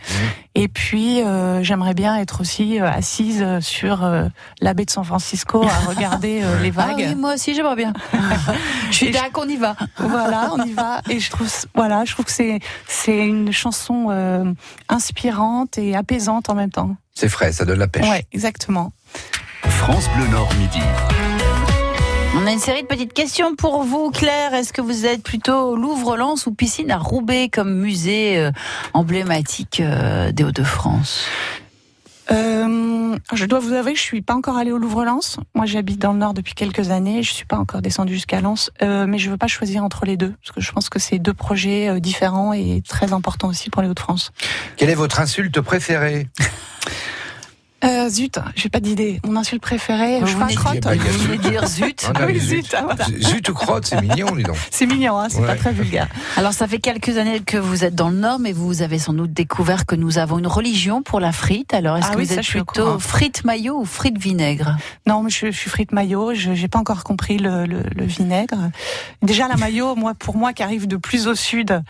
[0.55, 4.29] Et puis euh, j'aimerais bien être aussi euh, assise sur euh,
[4.61, 7.05] la baie de San Francisco à regarder euh, les Ah vagues.
[7.09, 7.93] oui, moi aussi j'aimerais bien.
[8.91, 9.77] je suis d'accord qu'on y va.
[9.99, 11.01] Voilà, on y va.
[11.11, 14.45] Et je trouve, voilà, je trouve que c'est c'est une chanson euh,
[14.89, 16.97] inspirante et apaisante en même temps.
[17.15, 18.09] C'est frais, ça donne la pêche.
[18.09, 18.93] Ouais, exactement.
[19.65, 20.81] France Bleu Nord Midi.
[22.43, 24.53] On a une série de petites questions pour vous, Claire.
[24.53, 28.51] Est-ce que vous êtes plutôt Louvre-Lens ou piscine à Roubaix comme musée euh,
[28.95, 31.25] emblématique euh, des Hauts-de-France
[32.33, 35.37] Euh, je dois vous avouer que je suis pas encore allée au Louvre-Lens.
[35.55, 37.23] Moi, j'habite dans le Nord depuis quelques années.
[37.23, 40.17] Je suis pas encore descendue jusqu'à Lens, euh, mais je veux pas choisir entre les
[40.17, 43.71] deux parce que je pense que c'est deux projets euh, différents et très importants aussi
[43.71, 44.33] pour les Hauts-de-France.
[44.77, 46.27] Quelle est votre insulte préférée?
[47.85, 49.21] Euh, Euh, zut, j'ai pas d'idée.
[49.25, 50.81] Mon insulte préférée, je fais un venez- crotte.
[50.83, 51.21] bah, zut.
[51.27, 52.75] voulez dire zut Ah, non, oui, les zut, zut.
[52.77, 53.05] ah, voilà.
[53.21, 54.57] Zut ou crotte, c'est mignon, dis donc.
[54.71, 55.47] C'est mignon, hein, c'est Ouais.
[55.47, 56.09] pas très vulgaire.
[56.37, 59.13] Alors ça fait quelques années que vous êtes dans le Nord, mais vous avez sans
[59.13, 61.75] doute découvert que nous avons une religion pour la frite.
[61.75, 64.77] Alors est-ce Ah que oui, vous êtes je plutôt frite maillot ou frite vinaigre?
[65.07, 66.35] Non, mais je, je suis frite maillot.
[66.35, 68.71] Je j'ai pas encore compris le, le, le vinaigre.
[69.23, 71.81] Déjà la maillot, moi pour moi qui arrive de plus au sud.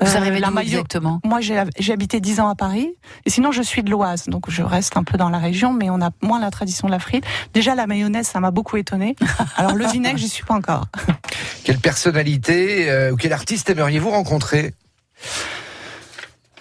[0.00, 0.68] Vous euh, arrivez la maillot.
[0.78, 1.20] exactement?
[1.24, 2.88] Moi j'ai j'ai habité 10 ans à Paris.
[3.26, 5.90] Et sinon je suis de l'Oise, donc je reste un peu dans la région, mais
[5.90, 7.24] on a moins la tradition de la frite.
[7.54, 9.16] Déjà la mayonnaise, ça m'a beaucoup étonné.
[9.56, 10.86] Alors le vinaigre, j'y suis pas encore.
[11.64, 14.72] Quelle personnalité euh, ou quel artiste aimeriez-vous rencontrer?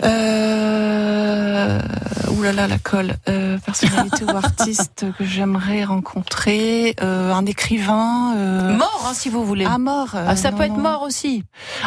[0.03, 1.79] Euh...
[2.31, 3.15] Ouh là là, la colle.
[3.29, 6.95] Euh, personnalité ou artiste que j'aimerais rencontrer.
[7.01, 8.35] Euh, un écrivain.
[8.37, 9.65] euh, Mort, hein, si vous voulez.
[9.67, 10.09] Ah, mort.
[10.15, 11.43] euh, Ah, ça non, peut être mort aussi.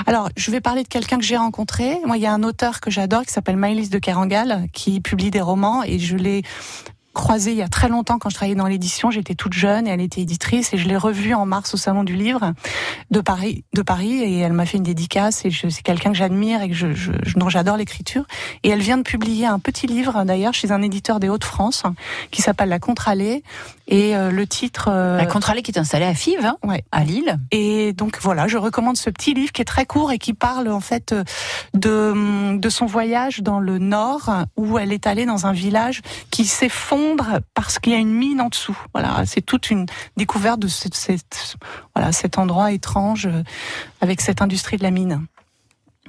[0.07, 1.99] Alors, je vais parler de quelqu'un que j'ai rencontré.
[2.05, 5.31] Moi, il y a un auteur que j'adore qui s'appelle Maëlys de Kerangal, qui publie
[5.31, 6.43] des romans et je l'ai
[7.15, 9.11] croisée il y a très longtemps quand je travaillais dans l'édition.
[9.11, 12.05] J'étais toute jeune et elle était éditrice et je l'ai revue en mars au salon
[12.05, 12.53] du livre
[13.11, 16.63] de Paris, de Paris et elle m'a fait une dédicace et c'est quelqu'un que j'admire
[16.63, 18.25] et que je, je, dont j'adore l'écriture.
[18.63, 21.83] Et elle vient de publier un petit livre d'ailleurs chez un éditeur des Hauts-de-France
[22.31, 23.43] qui s'appelle La Contralée
[23.91, 24.89] et euh, le titre.
[24.91, 26.83] euh, La Contralée qui est installée à Fives, hein, Ouais.
[26.93, 27.39] à Lille.
[27.51, 30.69] Et donc voilà, je recommande ce petit livre qui est très court et qui parle
[30.69, 31.25] en fait euh,
[31.75, 36.01] de, de son voyage dans le nord où elle est allée dans un village
[36.31, 38.79] qui s'effondre parce qu'il y a une mine en dessous.
[38.95, 41.57] Voilà, c'est toute une découverte de cette, cette-
[41.95, 43.29] voilà, cet endroit étrange
[44.01, 45.27] avec cette industrie de la mine.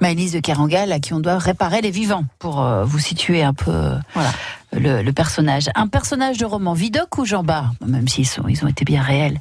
[0.00, 3.92] Maëlys de Kerangal, à qui on doit réparer les vivants, pour vous situer un peu
[4.14, 4.30] Voilà.
[4.72, 5.68] Le, le personnage.
[5.74, 9.02] Un personnage de roman, Vidocq ou Jean Bart Même s'ils sont, ils ont été bien
[9.02, 9.40] réels.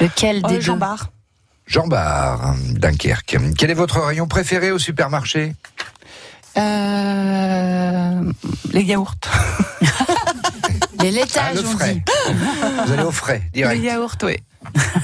[0.00, 1.08] Lequel des Euh, Jean deux Bart.
[1.66, 3.36] Jean Bar, Dunkerque.
[3.56, 5.54] Quel est votre rayon préféré au supermarché?
[6.58, 8.32] Euh,
[8.72, 9.14] les yaourts.
[11.00, 11.94] Les Ah, laitages, le on frais.
[11.94, 12.02] dit.
[12.86, 13.80] Vous allez au frais, direct.
[13.80, 14.36] Les yaourts, oui.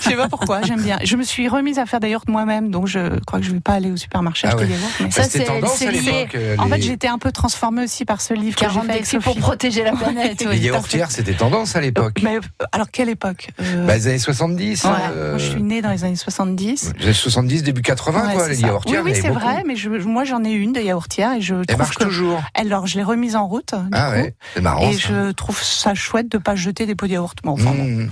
[0.01, 0.99] Je sais pas pourquoi, j'aime bien.
[1.03, 3.61] Je me suis remise à faire des yaourts moi-même, donc je crois que je vais
[3.61, 4.69] pas aller au supermarché Ah acheter ouais.
[4.69, 4.90] des yaourts.
[5.01, 6.01] mais- Ça, Bah, C'était c'est- lié.
[6.01, 6.35] l'époque.
[6.35, 8.87] euh, En les- fait, j'étais un peu transformée aussi par ce livre que j'ai 40
[8.87, 10.41] fait avec pour protéger la planète.
[10.43, 10.59] les oui.
[10.59, 12.20] yaourtières, c'était tendance à l'époque.
[12.22, 12.41] Mais, euh,
[12.72, 14.85] alors, quelle époque Euh, Bah, les années 70.
[14.85, 16.93] ouais, euh, Moi, je suis née dans les années 70.
[16.99, 18.66] les années 70, début 80, Ouais, quoi, les ça.
[18.66, 19.03] yaourtières.
[19.05, 21.66] Oui, oui, c'est vrai, mais je, moi, j'en ai une de yaourtière et je Elle
[21.66, 22.05] trouve marche que.
[22.05, 22.43] toujours.
[22.55, 23.74] Alors, je l'ai remise en route.
[23.93, 24.89] Ah ouais, c'est marrant.
[24.91, 25.09] Et ça.
[25.09, 27.39] je trouve ça chouette de pas jeter des pots de yaourt.
[27.43, 28.11] Bon, enfin, bon, Mmh,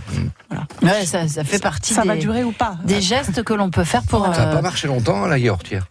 [0.53, 0.87] mmh.
[0.87, 2.77] Ouais, ça, ça fait partie ça des, va durer ou pas?
[2.85, 4.25] des gestes que l'on peut faire pour.
[4.25, 5.89] Ça n'a euh, pas marché longtemps, la yaourtière.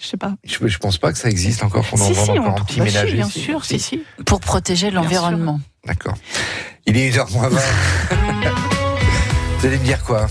[0.00, 0.34] Je sais pas.
[0.44, 2.64] Je, je pense pas que ça existe encore, qu'on en si, vende si, encore en
[2.64, 3.14] petit bah, si, ménager.
[3.14, 3.40] bien si.
[3.40, 4.02] sûr, si, si.
[4.24, 5.60] pour protéger l'environnement.
[5.86, 6.14] D'accord.
[6.86, 7.60] Il est 1h moins 20.
[9.58, 10.28] Vous allez me dire quoi?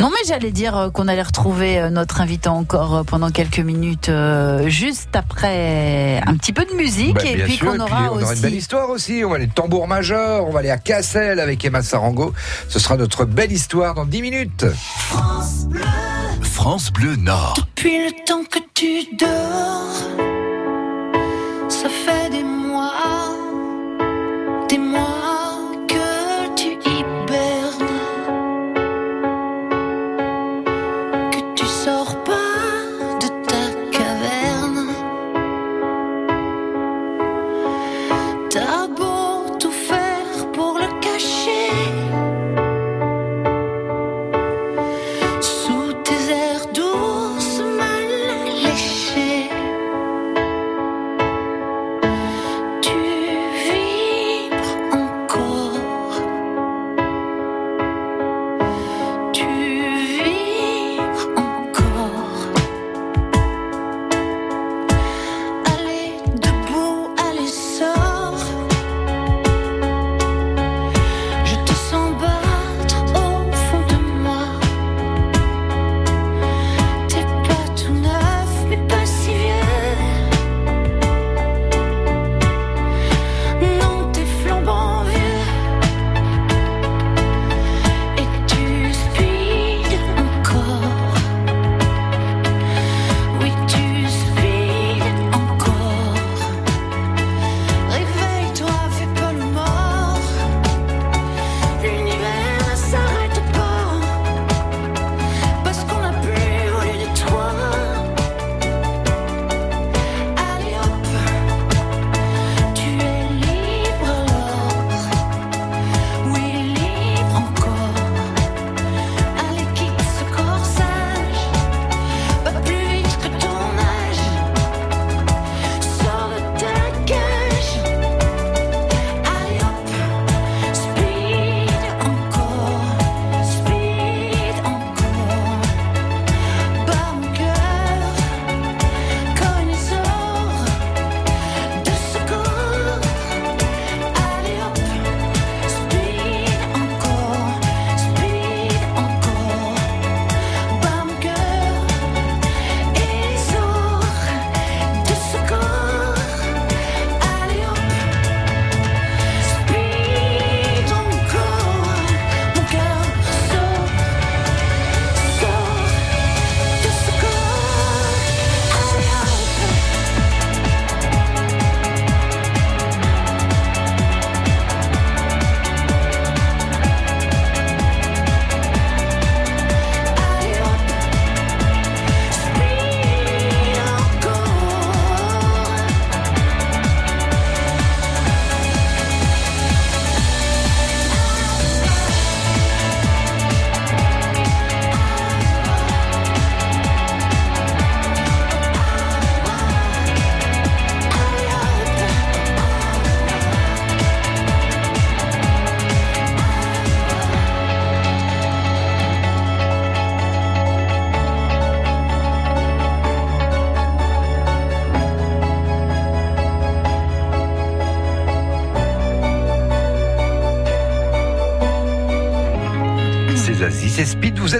[0.00, 3.60] Non, mais j'allais dire euh, qu'on allait retrouver euh, notre invité encore euh, pendant quelques
[3.60, 7.84] minutes, euh, juste après un petit peu de musique, Bah, et puis sûr, qu'on et
[7.84, 8.58] puis aura on aura une belle aussi.
[8.58, 9.22] histoire aussi.
[9.24, 12.32] On va aller de tambour majeur, on va aller à Cassel avec Emma Sarango.
[12.68, 14.66] Ce sera notre belle histoire dans 10 minutes.
[16.42, 17.54] France Bleu Nord.
[17.56, 19.92] Depuis le temps que tu dors,
[21.68, 22.92] ça fait des mois,
[24.68, 25.21] des mois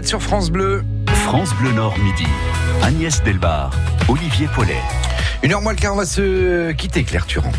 [0.03, 0.85] êtes sur France Bleu.
[1.27, 2.27] France Bleu Nord midi.
[2.83, 3.71] Agnès Delbar,
[4.09, 4.81] Olivier Paulet.
[5.45, 7.53] Une heure moins le quart, on va se quitter, Claire Turand.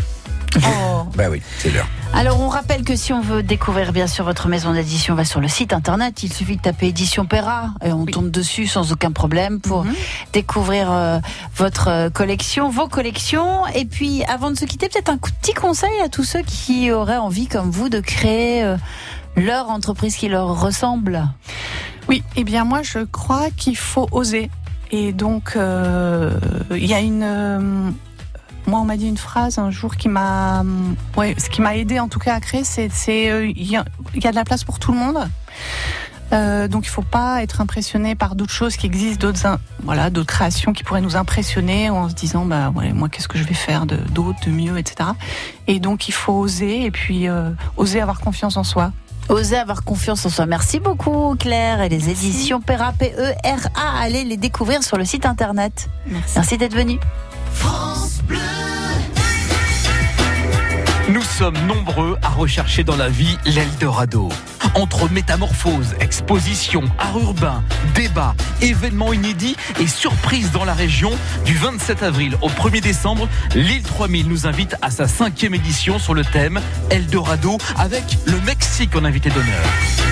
[0.58, 0.60] Oh.
[1.16, 1.86] Bah oui, c'est l'heure.
[2.12, 5.24] Alors, on rappelle que si on veut découvrir bien sûr votre maison d'édition, on va
[5.24, 6.22] sur le site internet.
[6.24, 9.94] Il suffit de taper édition Perra et on tombe dessus sans aucun problème pour Mhm.
[10.32, 11.18] découvrir euh,
[11.56, 13.66] votre euh, collection, vos collections.
[13.74, 17.16] Et puis, avant de se quitter, peut-être un petit conseil à tous ceux qui auraient
[17.16, 18.76] envie, comme vous, de créer euh,
[19.36, 21.28] leur entreprise qui leur ressemble.
[22.08, 24.50] Oui, eh bien moi je crois qu'il faut oser.
[24.90, 26.38] Et donc euh,
[26.70, 27.90] il y a une, euh,
[28.66, 30.62] moi on m'a dit une phrase un jour qui m'a,
[31.16, 32.90] ouais, ce qui m'a aidé en tout cas à créer, c'est,
[33.30, 35.28] euh, il y, a, de la place pour tout le monde.
[36.32, 40.32] Euh, donc il faut pas être impressionné par d'autres choses qui existent, d'autres, voilà, d'autres
[40.32, 43.54] créations qui pourraient nous impressionner en se disant bah ouais, moi qu'est-ce que je vais
[43.54, 45.10] faire de d'autre, de mieux, etc.
[45.66, 48.92] Et donc il faut oser et puis euh, oser avoir confiance en soi.
[49.28, 50.46] Oser avoir confiance en soi.
[50.46, 51.80] Merci beaucoup, Claire.
[51.82, 55.88] Et les éditions Perra, P-E-R-A, allez les découvrir sur le site internet.
[56.34, 56.98] Merci d'être venu.
[57.62, 58.73] Nous
[61.38, 64.28] sommes nombreux à rechercher dans la vie l'Eldorado.
[64.76, 67.64] Entre métamorphoses, expositions, art urbain,
[67.96, 71.10] débats, événements inédits et surprises dans la région,
[71.44, 76.14] du 27 avril au 1er décembre, l'île 3000 nous invite à sa cinquième édition sur
[76.14, 76.60] le thème
[76.90, 80.03] Eldorado avec le Mexique en invité d'honneur.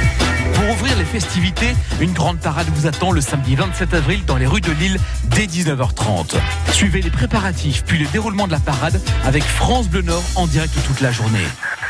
[0.63, 4.47] Pour ouvrir les festivités, une grande parade vous attend le samedi 27 avril dans les
[4.47, 6.37] rues de Lille dès 19h30.
[6.71, 10.73] Suivez les préparatifs puis le déroulement de la parade avec France Bleu Nord en direct
[10.87, 11.45] toute la journée.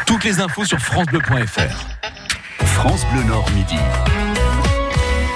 [0.06, 2.64] Toutes les infos sur francebleu.fr.
[2.64, 3.76] France Bleu Nord midi.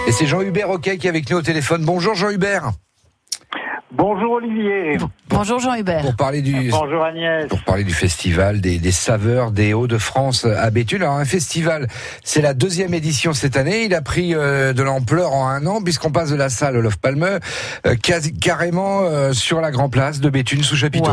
[0.06, 1.84] Et c'est Jean-Hubert Roquet qui est avec nous au téléphone.
[1.84, 2.70] Bonjour Jean-Hubert.
[3.92, 4.96] Bonjour Olivier.
[5.28, 6.02] Bonjour Jean-Hubert.
[6.02, 7.46] Pour parler du, Bonjour Agnès.
[7.48, 11.02] pour parler du festival des, des saveurs des Hauts-de-France à Béthune.
[11.02, 11.86] Alors un festival,
[12.24, 13.84] c'est la deuxième édition cette année.
[13.84, 16.96] Il a pris euh, de l'ampleur en un an puisqu'on passe de la salle Olof
[16.96, 17.22] Palme
[17.86, 21.10] euh, quasi- carrément euh, sur la Grand Place de Béthune sous chapiteau.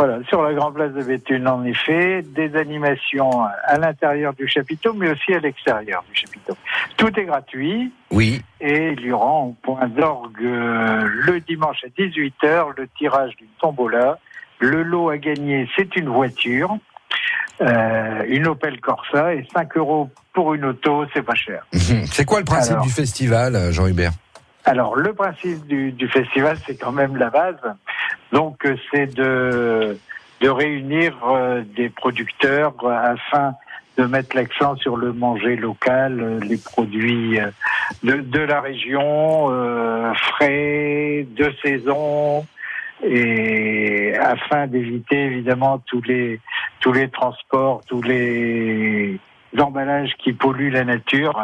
[0.00, 4.94] Voilà, sur la grande place de Béthune, en effet, des animations à l'intérieur du chapiteau,
[4.94, 6.56] mais aussi à l'extérieur du chapiteau.
[6.96, 8.40] Tout est gratuit Oui.
[8.62, 13.48] et il y aura en point d'orgue euh, le dimanche à 18h le tirage d'une
[13.60, 14.18] tombola.
[14.58, 16.76] Le lot à gagner, c'est une voiture,
[17.60, 21.66] euh, une Opel Corsa et 5 euros pour une auto, c'est pas cher.
[21.72, 22.84] C'est quoi le principe Alors.
[22.84, 24.12] du festival, euh, Jean-Hubert?
[24.66, 27.56] Alors, le principe du, du festival, c'est quand même la base.
[28.32, 29.98] Donc, euh, c'est de,
[30.40, 33.54] de réunir euh, des producteurs euh, afin
[33.98, 37.50] de mettre l'accent sur le manger local, euh, les produits euh,
[38.02, 42.46] de, de la région, euh, frais, de saison,
[43.02, 46.38] et afin d'éviter évidemment tous les
[46.80, 49.18] tous les transports, tous les
[49.58, 51.42] emballages qui polluent la nature.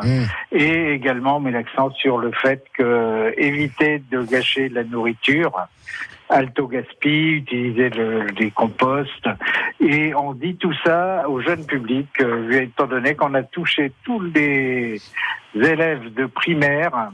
[0.52, 5.66] Et également met l'accent sur le fait que éviter de gâcher la nourriture
[6.28, 9.28] alto gaspi, utiliser le, les composts.
[9.80, 14.20] Et on dit tout ça au jeune public euh, étant donné qu'on a touché tous
[14.20, 15.00] les
[15.54, 17.10] élèves de primaire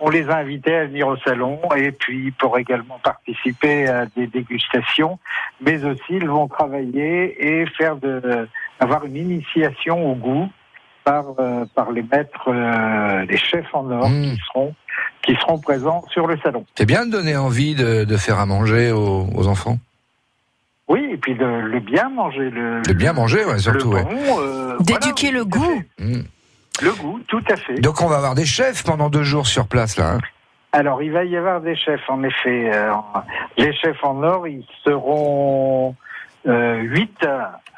[0.00, 4.26] on les a invités à venir au salon et puis pour également participer à des
[4.26, 5.18] dégustations,
[5.60, 8.48] mais aussi ils vont travailler et faire de,
[8.78, 10.48] avoir une initiation au goût
[11.04, 14.74] par, euh, par les maîtres, euh, les chefs en or qui seront
[15.22, 16.64] qui seront présents sur le salon.
[16.76, 19.78] C'est bien de donner envie de, de faire à manger aux, aux enfants.
[20.88, 23.90] Oui, et puis de le bien manger, le, De bien manger, ouais, surtout.
[23.90, 24.04] le ouais.
[24.04, 25.82] bon, euh, D'éduquer le goût.
[25.98, 26.20] Mm.
[26.82, 27.74] le goût, tout à fait.
[27.80, 30.14] Donc on va avoir des chefs pendant deux jours sur place là.
[30.14, 30.18] hein.
[30.72, 32.70] Alors, il va y avoir des chefs, en effet.
[32.74, 32.92] Euh,
[33.56, 35.94] les chefs en or, ils seront
[36.46, 37.24] euh, huit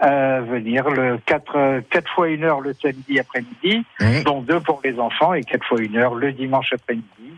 [0.00, 4.22] à venir, le quatre, euh, quatre fois une heure le samedi après-midi, Mmh.
[4.24, 7.32] dont deux pour les enfants et quatre fois une heure le dimanche après-midi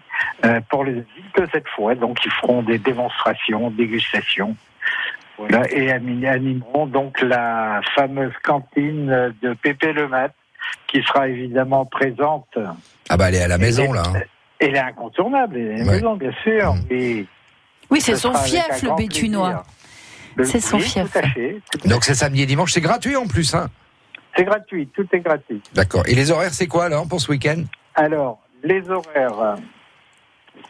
[0.45, 1.95] euh, pour les adultes cette fois.
[1.95, 4.55] Donc, ils feront des démonstrations, dégustations.
[5.39, 10.33] Voilà, et animeront donc la fameuse cantine de Pépé Le Mat,
[10.87, 12.47] qui sera évidemment présente
[13.09, 14.03] Ah bah elle est à la maison là.
[14.07, 14.21] hein.
[14.61, 15.95] elle est incontournable, elle est à la Ouais.
[15.97, 16.75] maison, bien sûr.
[16.91, 17.27] Et
[17.91, 19.63] Oui, c'est ce son fief, le plaisir.
[20.45, 21.17] C'est son fief.
[21.85, 23.55] Donc c'est samedi et dimanche, c'est gratuit en plus.
[23.55, 23.69] Hein.
[24.37, 25.63] C'est gratuit, tout est gratuit.
[25.75, 26.05] D'accord.
[26.07, 27.63] Et les horaires c'est quoi alors pour ce week-end?
[27.95, 29.57] Alors, les horaires, euh,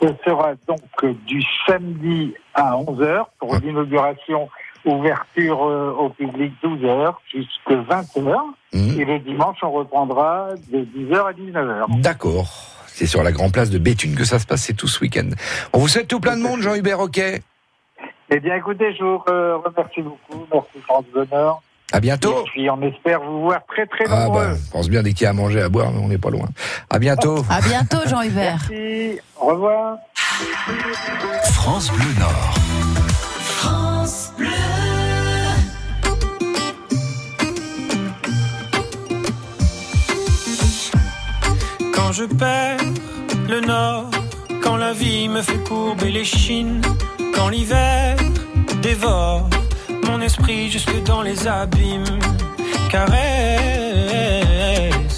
[0.00, 4.48] ce sera donc euh, du samedi à 11h pour l'inauguration,
[4.84, 8.36] ouverture euh, au public 12h jusqu'à 20h.
[8.72, 9.00] Mmh.
[9.00, 12.00] Et le dimanche, on reprendra de 10h à 19h.
[12.00, 12.50] D'accord.
[12.86, 15.28] C'est sur la grande place de Béthune que ça se passe, c'est tout ce week-end.
[15.72, 17.20] On vous souhaite tout plein de monde, Jean-Hubert, ok
[18.34, 20.46] Eh bien, écoutez, je vous remercie beaucoup.
[20.52, 21.60] Merci, France Bonheur.
[21.92, 22.40] À bientôt.
[22.40, 24.46] Et puis on espère vous voir très très Ah nombreux.
[24.46, 26.16] bah, je pense bien dès qu'il y a à manger, à boire, mais on n'est
[26.16, 26.46] pas loin.
[26.88, 27.44] À bientôt.
[27.50, 28.56] À bientôt, Jean Hubert.
[28.70, 29.20] Merci.
[29.38, 29.98] Au revoir.
[31.52, 32.54] France Bleu Nord.
[33.40, 34.48] France Bleu.
[41.94, 42.78] Quand je perds
[43.48, 44.10] le nord,
[44.62, 46.80] quand la vie me fait courber les chines,
[47.34, 48.16] quand l'hiver
[48.82, 49.48] dévore
[50.06, 52.18] mon esprit jusque dans les abîmes,
[52.90, 53.22] caresse,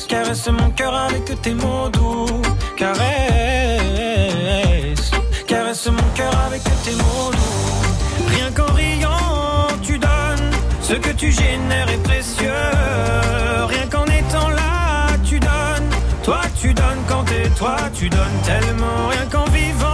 [0.09, 2.43] caresse mon cœur avec tes mots doux,
[2.77, 3.01] caresse,
[5.47, 8.29] caresse mon cœur avec tes mots doux.
[8.29, 10.51] Rien qu'en riant, tu donnes
[10.81, 12.53] ce que tu génères est précieux.
[13.69, 15.91] Rien qu'en étant là, tu donnes.
[16.23, 19.09] Toi, tu donnes quand t'es toi, tu donnes tellement.
[19.11, 19.94] Rien qu'en vivant.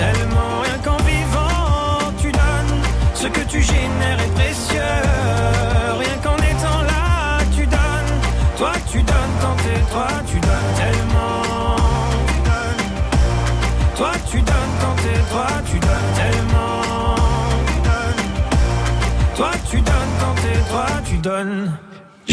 [0.00, 0.39] tellement.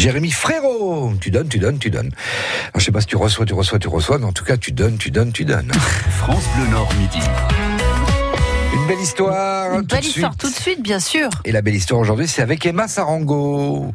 [0.08, 2.10] Jérémy Frérot, tu donnes, tu donnes, tu donnes.
[2.62, 4.56] Alors, je sais pas si tu reçois, tu reçois, tu reçois, mais en tout cas,
[4.56, 5.70] tu donnes, tu donnes, tu donnes.
[6.16, 7.18] France Bleu Nord midi.
[8.72, 9.74] Une belle histoire.
[9.74, 10.40] Une tout belle de histoire suite.
[10.40, 11.28] tout de suite, bien sûr.
[11.44, 13.92] Et la belle histoire aujourd'hui, c'est avec Emma Sarango.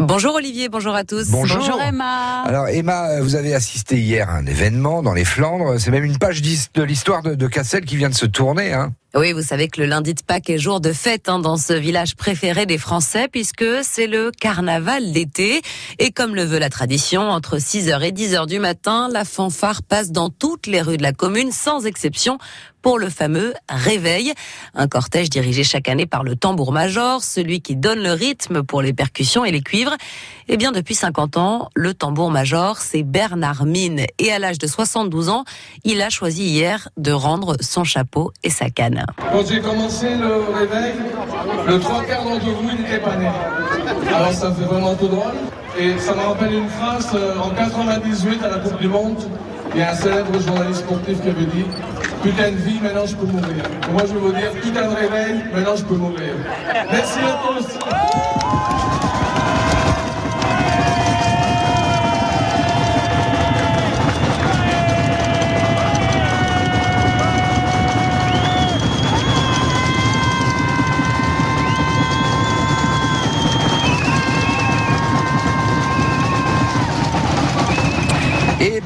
[0.00, 1.30] Bonjour Olivier, bonjour à tous.
[1.30, 1.80] Bonjour.
[1.80, 2.42] Emma.
[2.42, 5.78] Alors Emma, vous avez assisté hier à un événement dans les Flandres.
[5.78, 8.72] C'est même une page de l'histoire de, de Cassel qui vient de se tourner.
[8.72, 8.94] Hein.
[9.16, 11.72] Oui, vous savez que le lundi de Pâques est jour de fête hein, dans ce
[11.72, 15.62] village préféré des Français puisque c'est le carnaval d'été.
[16.00, 20.10] Et comme le veut la tradition, entre 6h et 10h du matin, la fanfare passe
[20.10, 22.38] dans toutes les rues de la commune sans exception
[22.84, 24.34] pour le fameux réveil.
[24.74, 28.92] Un cortège dirigé chaque année par le tambour-major, celui qui donne le rythme pour les
[28.92, 29.96] percussions et les cuivres.
[30.48, 34.04] Eh bien, depuis 50 ans, le tambour-major, c'est Bernard Mine.
[34.18, 35.44] Et à l'âge de 72 ans,
[35.84, 39.03] il a choisi hier de rendre son chapeau et sa canne.
[39.32, 40.94] Quand j'ai commencé le réveil,
[41.66, 43.28] le trois quarts d'entre vous n'étaient pas nés.
[44.14, 45.32] Alors ça fait vraiment tout drôle.
[45.78, 49.18] Et ça me rappelle une phrase euh, en 98 à la Coupe du Monde.
[49.74, 51.64] Il y a un célèbre journaliste sportif qui avait dit
[52.22, 53.64] Putain de vie, maintenant je peux mourir.
[53.92, 56.34] Moi je vais vous dire Putain de réveil, maintenant je peux mourir.
[56.92, 59.03] Merci à tous.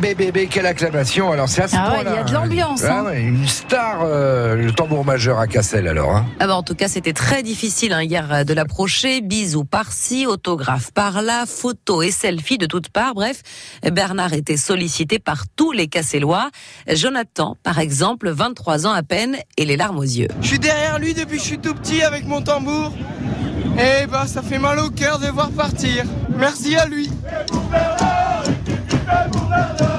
[0.00, 1.30] Bébé, bébé, quelle acclamation.
[1.32, 2.10] Alors, c'est à ce Ah ouais, point-là.
[2.12, 3.04] il y a de l'ambiance, Ah hein.
[3.04, 6.14] ouais, une star, euh, le tambour majeur à Cassel, alors.
[6.16, 6.26] hein.
[6.40, 9.20] Ah bah, en tout cas, c'était très difficile hein, hier euh, de l'approcher.
[9.20, 13.14] Bisous par-ci, autographe par-là, photos et selfies de toutes parts.
[13.14, 13.42] Bref,
[13.92, 16.50] Bernard était sollicité par tous les Cassellois.
[16.92, 20.28] Jonathan, par exemple, 23 ans à peine et les larmes aux yeux.
[20.42, 22.92] Je suis derrière lui depuis que je suis tout petit avec mon tambour.
[23.78, 26.04] Et bah ça fait mal au cœur de voir partir.
[26.36, 27.10] Merci à lui.
[29.58, 29.97] Hello.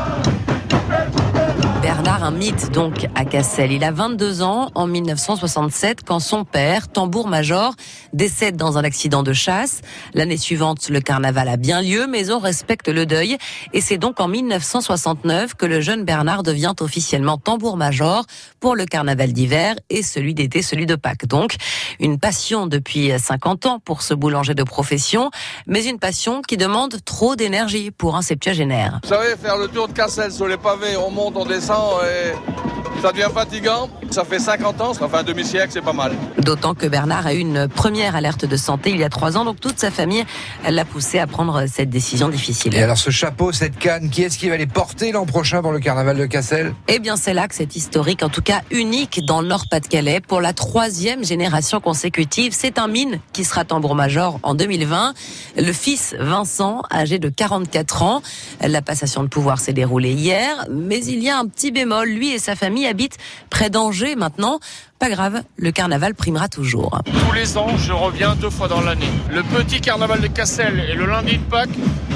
[2.12, 3.72] Un mythe donc à Cassel.
[3.72, 7.76] Il a 22 ans en 1967 quand son père, tambour-major,
[8.14, 9.82] décède dans un accident de chasse.
[10.16, 13.38] L'année suivante, le carnaval a bien lieu, mais on respecte le deuil.
[13.74, 18.26] Et c'est donc en 1969 que le jeune Bernard devient officiellement tambour-major
[18.60, 21.28] pour le carnaval d'hiver et celui d'été, celui de Pâques.
[21.28, 21.55] Donc,
[21.99, 25.30] une passion depuis 50 ans pour ce boulanger de profession,
[25.68, 28.99] mais une passion qui demande trop d'énergie pour un septuagénaire.
[29.03, 33.02] Vous savez, faire le tour de Cassel sur les pavés, on monte, on descend et
[33.02, 33.89] ça devient fatigant.
[34.12, 36.14] Ça fait 50 ans, ça fait un demi-siècle, c'est pas mal.
[36.39, 39.45] D'autant que Bernard a eu une première alerte de santé il y a trois ans,
[39.45, 40.26] donc toute sa famille
[40.68, 42.76] l'a poussé à prendre cette décision difficile.
[42.76, 45.72] Et alors, ce chapeau, cette canne, qui est-ce qui va les porter l'an prochain pour
[45.72, 46.74] le carnaval de Cassel?
[46.88, 50.22] Eh bien, c'est là que c'est historique, en tout cas unique dans le Nord-Pas-de-Calais.
[50.22, 55.14] Pour la troisième génération consécutive, c'est un mine qui sera tambour-major en 2020.
[55.56, 58.22] Le fils Vincent, âgé de 44 ans.
[58.66, 61.72] La passation de pouvoir s'est déroulée hier, mais il y a un petit
[62.05, 63.17] Lui et sa famille habitent
[63.49, 64.59] près d'Angers maintenant.
[64.99, 66.99] Pas grave, le carnaval primera toujours.
[67.05, 69.09] Tous les ans, je reviens deux fois dans l'année.
[69.32, 71.69] Le petit carnaval de Cassel et le lundi de Pâques,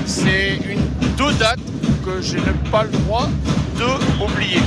[0.05, 0.81] c'est une
[1.17, 1.59] deux dates
[2.05, 3.29] que je n'ai pas le droit
[3.77, 4.59] de oublier.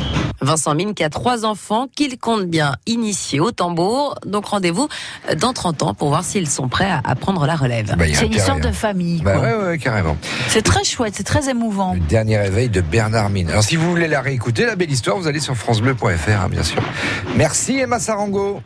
[0.46, 4.14] Vincent Mine qui a trois enfants qu'il compte bien initier au tambour.
[4.24, 4.88] Donc rendez-vous
[5.36, 7.94] dans 30 ans pour voir s'ils sont prêts à, prendre la relève.
[7.96, 9.20] Bah, C'est une histoire de famille.
[9.22, 9.42] Bah quoi.
[9.42, 10.16] ouais, ouais, carrément.
[10.48, 11.94] C'est très chouette, c'est très émouvant.
[11.94, 13.50] Le dernier réveil de Bernard Mine.
[13.50, 16.62] Alors, si vous voulez la réécouter, la belle histoire, vous allez sur FranceBleu.fr, hein, bien
[16.62, 16.82] sûr.
[17.36, 18.60] Merci, Emma Sarango.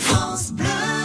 [0.00, 0.99] Le Hit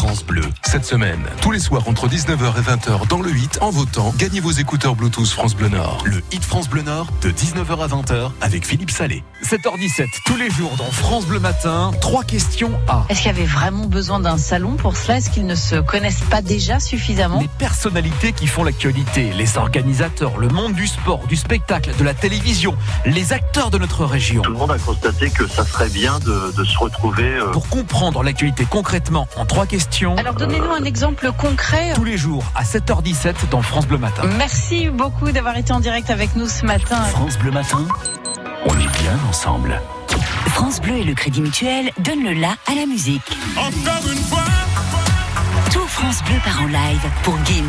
[0.00, 0.40] France Bleu.
[0.66, 4.40] Cette semaine, tous les soirs entre 19h et 20h dans le Hit, en votant, gagnez
[4.40, 6.02] vos écouteurs Bluetooth France Bleu Nord.
[6.06, 9.22] Le Hit France Bleu Nord de 19h à 20h avec Philippe Salé.
[9.44, 13.04] 7h17, tous les jours dans France Bleu Matin, trois questions à.
[13.10, 15.18] Est-ce qu'il y avait vraiment besoin d'un salon pour cela?
[15.18, 17.38] Est-ce qu'ils ne se connaissent pas déjà suffisamment?
[17.38, 22.14] Les personnalités qui font l'actualité, les organisateurs, le monde du sport, du spectacle, de la
[22.14, 22.74] télévision,
[23.04, 24.40] les acteurs de notre région.
[24.40, 27.34] Tout le monde a constaté que ça serait bien de, de se retrouver.
[27.34, 29.89] euh, Pour comprendre l'actualité concrètement en trois questions.
[30.16, 31.92] Alors donnez-nous un exemple concret.
[31.94, 34.22] Tous les jours à 7h17 dans France Bleu Matin.
[34.38, 37.02] Merci beaucoup d'avoir été en direct avec nous ce matin.
[37.02, 37.86] France Bleu Matin,
[38.66, 39.80] on est bien ensemble.
[40.46, 43.20] France Bleu et le Crédit Mutuel donnent le la à la musique.
[43.56, 44.44] Encore une fois,
[45.72, 47.68] Tout France Bleu part en live pour Gims.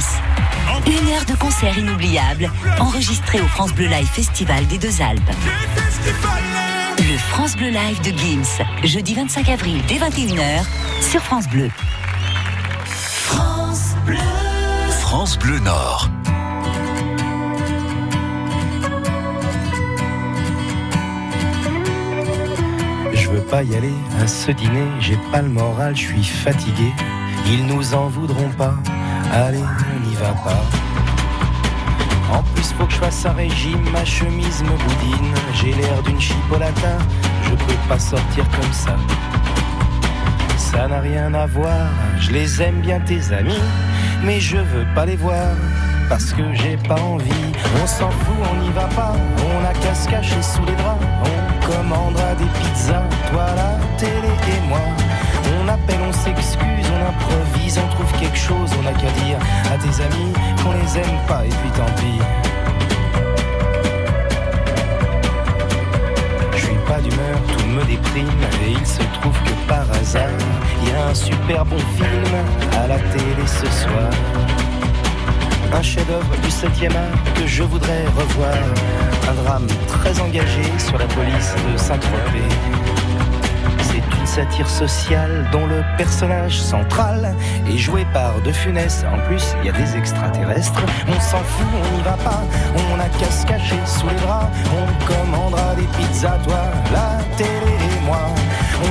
[0.87, 2.49] Une heure de concert inoubliable,
[2.79, 5.31] enregistré au France Bleu Live Festival des Deux Alpes.
[6.97, 10.63] Le France Bleu Live de Gims, jeudi 25 avril dès 21h
[11.01, 11.69] sur France Bleu.
[15.11, 16.09] France Bleu Nord.
[23.11, 23.91] Je veux pas y aller
[24.23, 26.93] à ce dîner, j'ai pas le moral, je suis fatigué.
[27.45, 28.75] Ils nous en voudront pas,
[29.33, 30.63] allez, on n'y va pas.
[32.33, 35.33] En plus, faut que je fasse un régime, ma chemise me boudine.
[35.55, 36.97] J'ai l'air d'une chipolata,
[37.43, 38.95] je peux pas sortir comme ça.
[40.55, 43.59] Ça n'a rien à voir, je les aime bien tes amis,
[44.23, 45.55] mais je veux pas les voir
[46.09, 47.31] parce que j'ai pas envie.
[47.81, 51.03] On s'en fout, on n'y va pas, on a qu'à se cacher sous les draps.
[51.23, 54.79] On commandera des pizzas, toi la télé et moi.
[55.63, 59.39] On appelle, on s'excuse, on improvise, on trouve quelque chose, on a qu'à dire
[59.71, 62.60] à tes amis qu'on les aime pas et puis tant pis.
[67.01, 68.27] D'humeur, tout me déprime
[68.65, 70.29] et il se trouve que par hasard,
[70.81, 72.33] il y a un super bon film
[72.73, 74.09] à la télé ce soir.
[75.73, 78.57] Un chef-d'œuvre du 7e art que je voudrais revoir.
[79.29, 82.80] Un drame très engagé sur la police de Saint-Tropez.
[84.35, 87.35] Satire sociale dont le personnage central
[87.67, 89.03] est joué par De Funès.
[89.13, 90.81] En plus, il y a des extraterrestres.
[91.09, 92.41] On s'en fout, on n'y va pas.
[92.93, 94.47] On a qu'à se cacher sous les draps.
[94.71, 96.61] On commandera des pizzas, toi,
[96.93, 98.21] la télé et moi.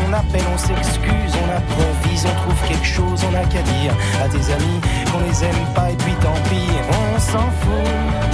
[0.04, 4.28] On appelle, on s'excuse, on improvise, on trouve quelque chose, on a qu'à dire à
[4.28, 4.80] tes amis
[5.10, 6.68] qu'on les aime pas et puis tant pis.
[6.90, 8.29] On s'en fout,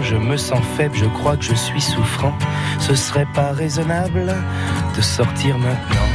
[0.00, 2.34] je me sens faible, je crois que je suis souffrant.
[2.78, 4.34] Ce serait pas raisonnable
[4.96, 6.08] de sortir maintenant.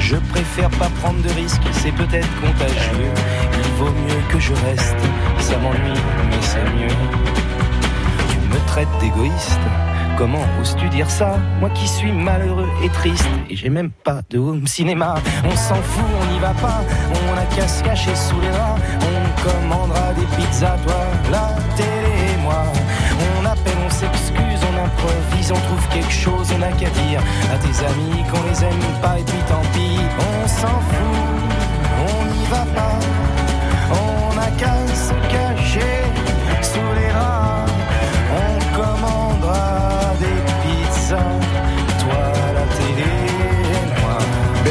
[0.00, 3.12] Je préfère pas prendre de risques, c'est peut-être contagieux.
[3.52, 4.96] Il vaut mieux que je reste,
[5.38, 6.00] ça m'ennuie,
[6.30, 6.96] mais c'est mieux.
[8.30, 9.60] Tu me traites d'égoïste,
[10.18, 11.38] comment oses-tu dire ça?
[11.60, 15.14] Moi qui suis malheureux et triste, et j'ai même pas de home cinéma.
[15.44, 18.80] On s'en fout, on n'y va pas, on a qu'à se cacher sous les draps.
[19.00, 22.13] On commandera des pizzas, toi, la télé
[22.46, 27.20] On appelle, on s'excuse, on improvise, on trouve quelque chose, on n'a qu'à dire
[27.52, 31.18] à tes amis qu'on les aime pas, et puis tant pis, on s'en fout,
[32.08, 32.98] on n'y va pas,
[33.92, 36.02] on n'a qu'à se cacher
[36.62, 37.03] sous les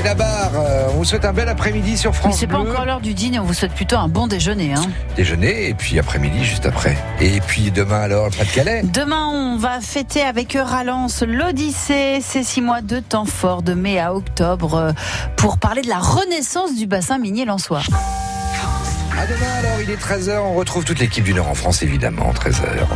[0.03, 2.71] Benabar, euh, on vous souhaite un bel après-midi sur Mais France c'est pas Bleu.
[2.71, 4.73] encore l'heure du dîner, on vous souhaite plutôt un bon déjeuner.
[4.73, 4.83] Hein.
[5.15, 6.97] Déjeuner et puis après-midi juste après.
[7.21, 8.81] Et puis demain alors, le Pas-de-Calais.
[8.83, 13.97] Demain, on va fêter avec Euralance l'Odyssée, ces six mois de temps fort, de mai
[13.97, 14.91] à octobre, euh,
[15.37, 17.79] pour parler de la renaissance du bassin minier lensois.
[19.17, 22.29] À demain alors, il est 13h, on retrouve toute l'équipe du Nord en France évidemment,
[22.33, 22.87] 13h.